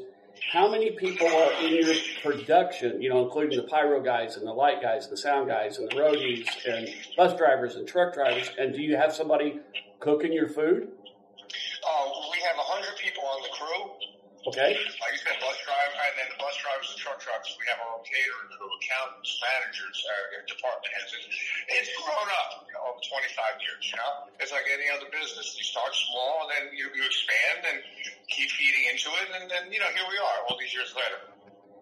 how 0.52 0.70
many 0.70 0.90
people 0.90 1.26
are 1.26 1.52
in 1.64 1.84
your 1.84 1.94
production, 2.22 3.00
you 3.00 3.08
know, 3.08 3.24
including 3.24 3.56
the 3.56 3.64
pyro 3.64 4.02
guys 4.02 4.36
and 4.36 4.46
the 4.46 4.52
light 4.52 4.80
guys 4.82 5.04
and 5.04 5.12
the 5.12 5.16
sound 5.16 5.48
guys 5.48 5.78
and 5.78 5.90
the 5.90 5.96
roadies 5.96 6.46
and 6.66 6.88
bus 7.16 7.36
drivers 7.36 7.76
and 7.76 7.86
truck 7.86 8.14
drivers? 8.14 8.50
And 8.58 8.72
do 8.72 8.80
you 8.80 8.96
have 8.96 9.14
somebody 9.14 9.60
cooking 10.00 10.32
your 10.32 10.48
food? 10.48 10.88
Uh, 10.88 12.10
we 12.32 12.40
have 12.46 12.56
100 12.56 12.96
people 12.98 13.24
on 13.24 13.42
the 13.42 13.48
crew. 13.48 14.15
Okay. 14.46 14.78
Like 14.78 15.10
you 15.10 15.22
said, 15.26 15.42
bus 15.42 15.58
driver, 15.66 15.98
and 16.06 16.14
then 16.22 16.28
the 16.30 16.38
bus 16.38 16.54
drivers 16.62 16.86
and 16.94 16.98
truck 17.02 17.18
drivers. 17.18 17.50
We 17.58 17.66
have 17.66 17.82
our 17.82 17.98
own 17.98 18.06
catering 18.06 18.46
crew, 18.54 18.70
accountants, 18.78 19.42
managers, 19.42 19.98
uh, 20.06 20.38
department 20.46 20.86
heads. 20.94 21.10
It's, 21.18 21.26
it's 21.66 21.90
grown 21.98 22.30
up 22.30 22.62
you 22.62 22.74
know, 22.78 22.94
over 22.94 23.02
25 23.02 23.58
years, 23.58 23.82
you 23.90 23.98
know? 23.98 24.30
It's 24.38 24.54
like 24.54 24.70
any 24.70 24.86
other 24.86 25.10
business. 25.10 25.58
You 25.58 25.66
start 25.66 25.90
small 25.90 26.46
and 26.46 26.50
then 26.54 26.64
you, 26.78 26.86
you 26.94 27.02
expand 27.02 27.66
and 27.74 27.82
keep 28.30 28.46
feeding 28.54 28.86
into 28.86 29.10
it. 29.18 29.34
And 29.34 29.50
then, 29.50 29.74
you 29.74 29.82
know, 29.82 29.90
here 29.90 30.06
we 30.06 30.14
are 30.14 30.38
all 30.46 30.54
these 30.54 30.70
years 30.70 30.94
later. 30.94 31.18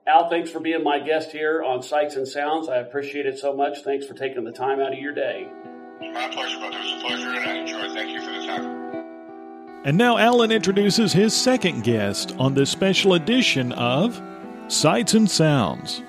Al, 0.08 0.32
thanks 0.32 0.48
for 0.48 0.60
being 0.60 0.80
my 0.80 1.04
guest 1.04 1.36
here 1.36 1.60
on 1.60 1.84
Sights 1.84 2.16
and 2.16 2.24
Sounds. 2.24 2.72
I 2.72 2.80
appreciate 2.80 3.28
it 3.28 3.36
so 3.36 3.52
much. 3.52 3.84
Thanks 3.84 4.08
for 4.08 4.16
taking 4.16 4.44
the 4.44 4.56
time 4.56 4.80
out 4.80 4.96
of 4.96 4.98
your 4.98 5.12
day. 5.12 5.52
My 6.00 6.32
pleasure, 6.32 6.56
brother. 6.64 6.80
It 6.80 6.84
was 6.84 6.96
a 6.96 7.00
pleasure 7.04 7.28
and 7.28 7.44
I 7.44 7.54
enjoyed 7.60 7.84
it. 7.84 7.92
Thank 7.92 8.08
you 8.08 8.24
for 8.24 8.32
the 8.32 8.46
time. 8.48 8.73
And 9.84 9.98
now 9.98 10.16
Alan 10.16 10.50
introduces 10.50 11.12
his 11.12 11.34
second 11.34 11.84
guest 11.84 12.34
on 12.38 12.54
this 12.54 12.70
special 12.70 13.12
edition 13.12 13.70
of 13.72 14.20
Sights 14.68 15.12
and 15.12 15.30
Sounds. 15.30 16.02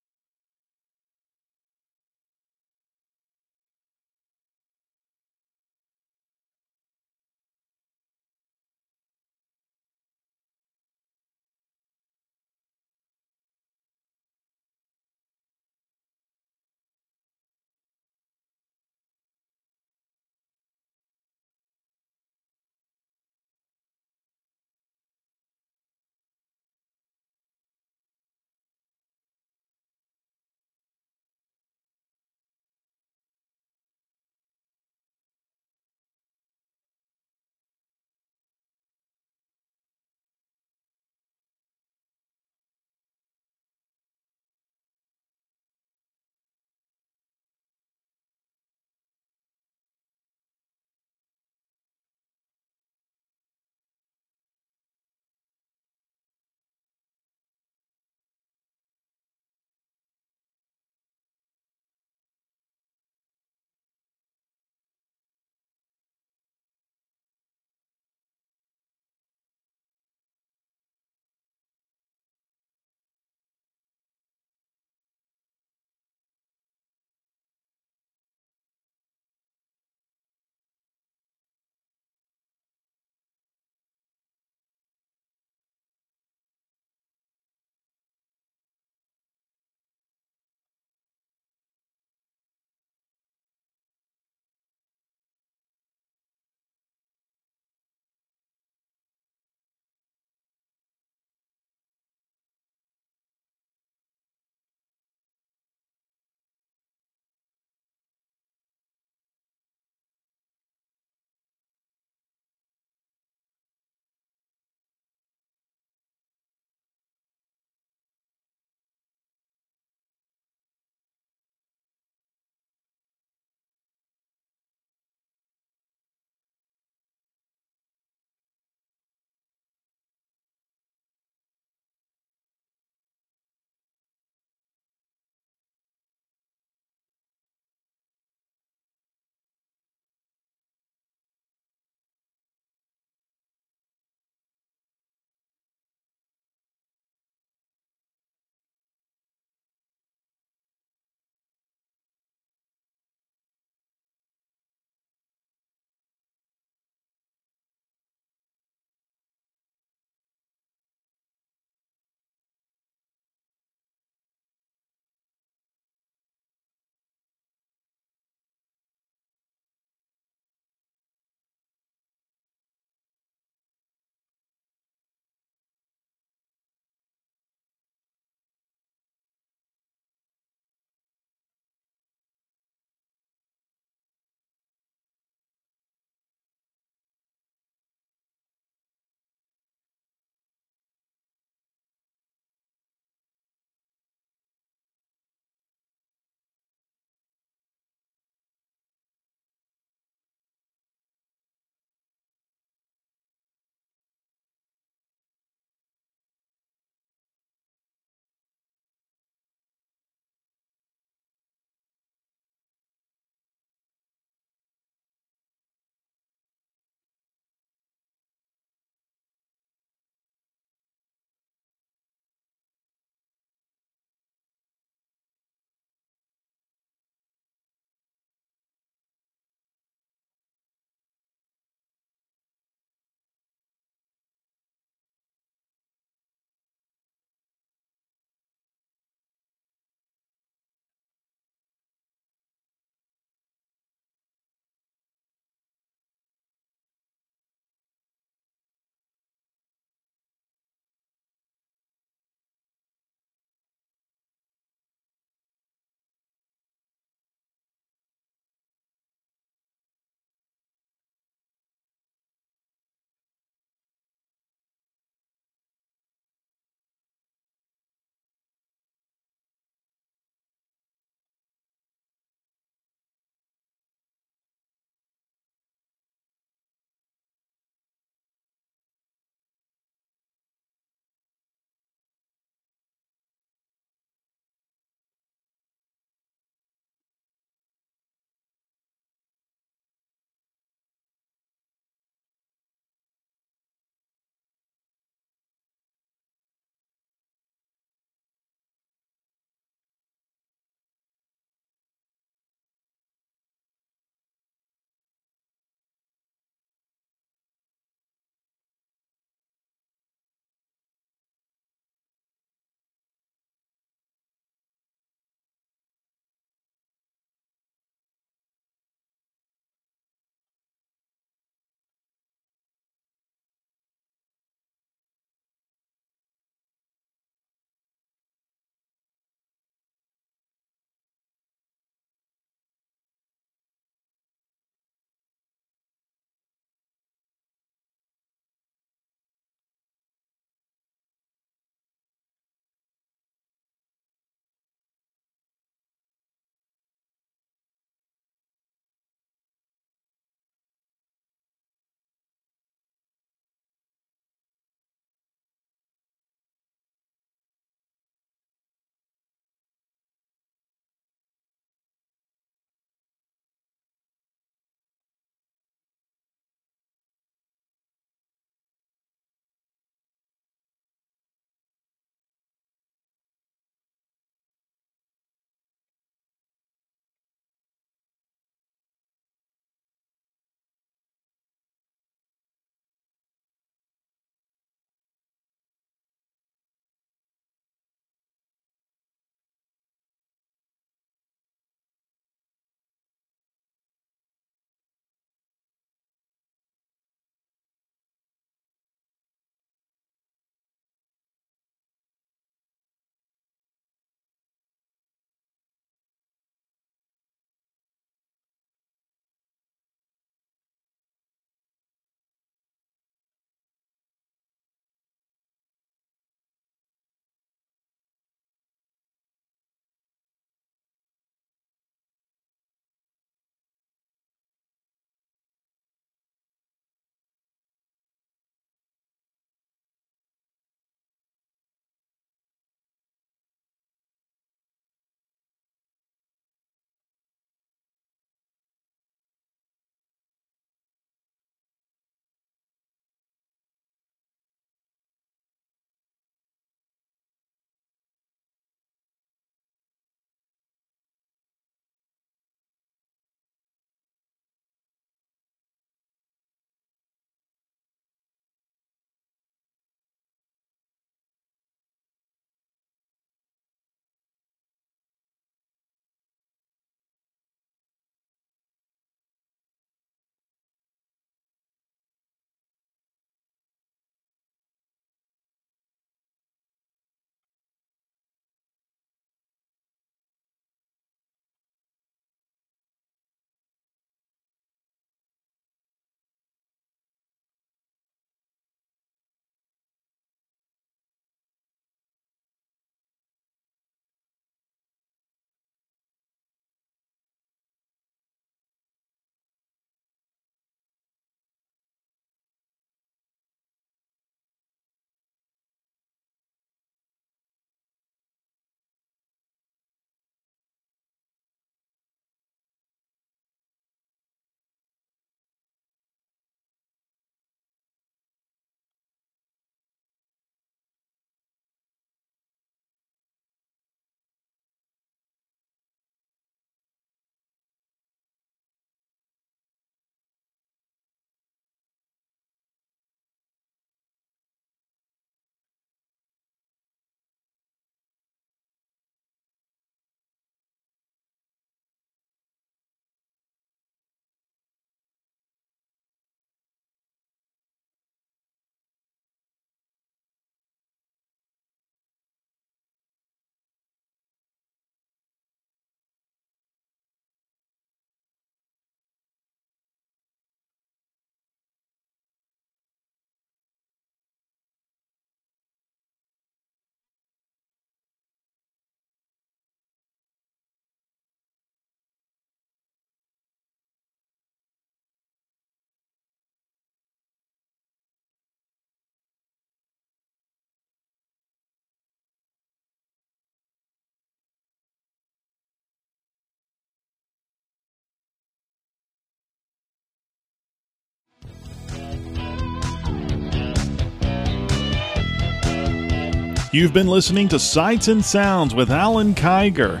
You've 596.74 596.94
been 596.94 597.06
listening 597.06 597.48
to 597.48 597.58
Sights 597.58 598.08
and 598.08 598.24
Sounds 598.24 598.74
with 598.74 598.90
Alan 598.90 599.34
Kiger, 599.34 600.00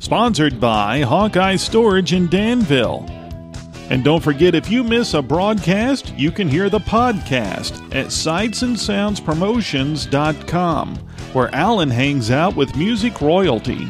sponsored 0.00 0.60
by 0.60 1.00
Hawkeye 1.00 1.56
Storage 1.56 2.12
in 2.12 2.28
Danville. 2.28 3.04
And 3.90 4.04
don't 4.04 4.22
forget, 4.22 4.54
if 4.54 4.70
you 4.70 4.84
miss 4.84 5.14
a 5.14 5.22
broadcast, 5.22 6.14
you 6.14 6.30
can 6.30 6.46
hear 6.46 6.70
the 6.70 6.78
podcast 6.78 7.82
at 7.92 8.06
sightsandsoundspromotions.com, 8.06 10.96
where 11.32 11.52
Alan 11.52 11.90
hangs 11.90 12.30
out 12.30 12.54
with 12.54 12.76
music 12.76 13.20
royalty. 13.20 13.88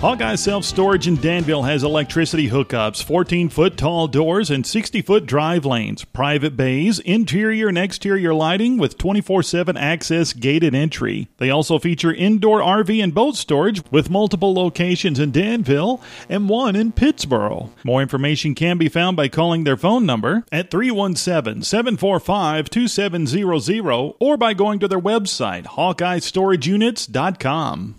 Hawkeye 0.00 0.36
Self 0.36 0.64
Storage 0.64 1.06
in 1.06 1.16
Danville 1.16 1.64
has 1.64 1.84
electricity 1.84 2.48
hookups, 2.48 3.04
14 3.04 3.50
foot 3.50 3.76
tall 3.76 4.08
doors, 4.08 4.50
and 4.50 4.66
60 4.66 5.02
foot 5.02 5.26
drive 5.26 5.66
lanes, 5.66 6.06
private 6.06 6.56
bays, 6.56 7.00
interior 7.00 7.68
and 7.68 7.76
exterior 7.76 8.32
lighting 8.32 8.78
with 8.78 8.96
24 8.96 9.42
7 9.42 9.76
access 9.76 10.32
gated 10.32 10.74
entry. 10.74 11.28
They 11.36 11.50
also 11.50 11.78
feature 11.78 12.14
indoor 12.14 12.62
RV 12.62 13.04
and 13.04 13.14
boat 13.14 13.36
storage 13.36 13.82
with 13.90 14.08
multiple 14.08 14.54
locations 14.54 15.18
in 15.18 15.32
Danville 15.32 16.00
and 16.30 16.48
one 16.48 16.76
in 16.76 16.92
Pittsboro. 16.92 17.68
More 17.84 18.00
information 18.00 18.54
can 18.54 18.78
be 18.78 18.88
found 18.88 19.18
by 19.18 19.28
calling 19.28 19.64
their 19.64 19.76
phone 19.76 20.06
number 20.06 20.44
at 20.50 20.70
317 20.70 21.62
745 21.62 22.70
2700 22.70 24.14
or 24.18 24.38
by 24.38 24.54
going 24.54 24.78
to 24.78 24.88
their 24.88 24.98
website, 24.98 25.64
HawkeyeStorageUnits.com. 25.64 27.96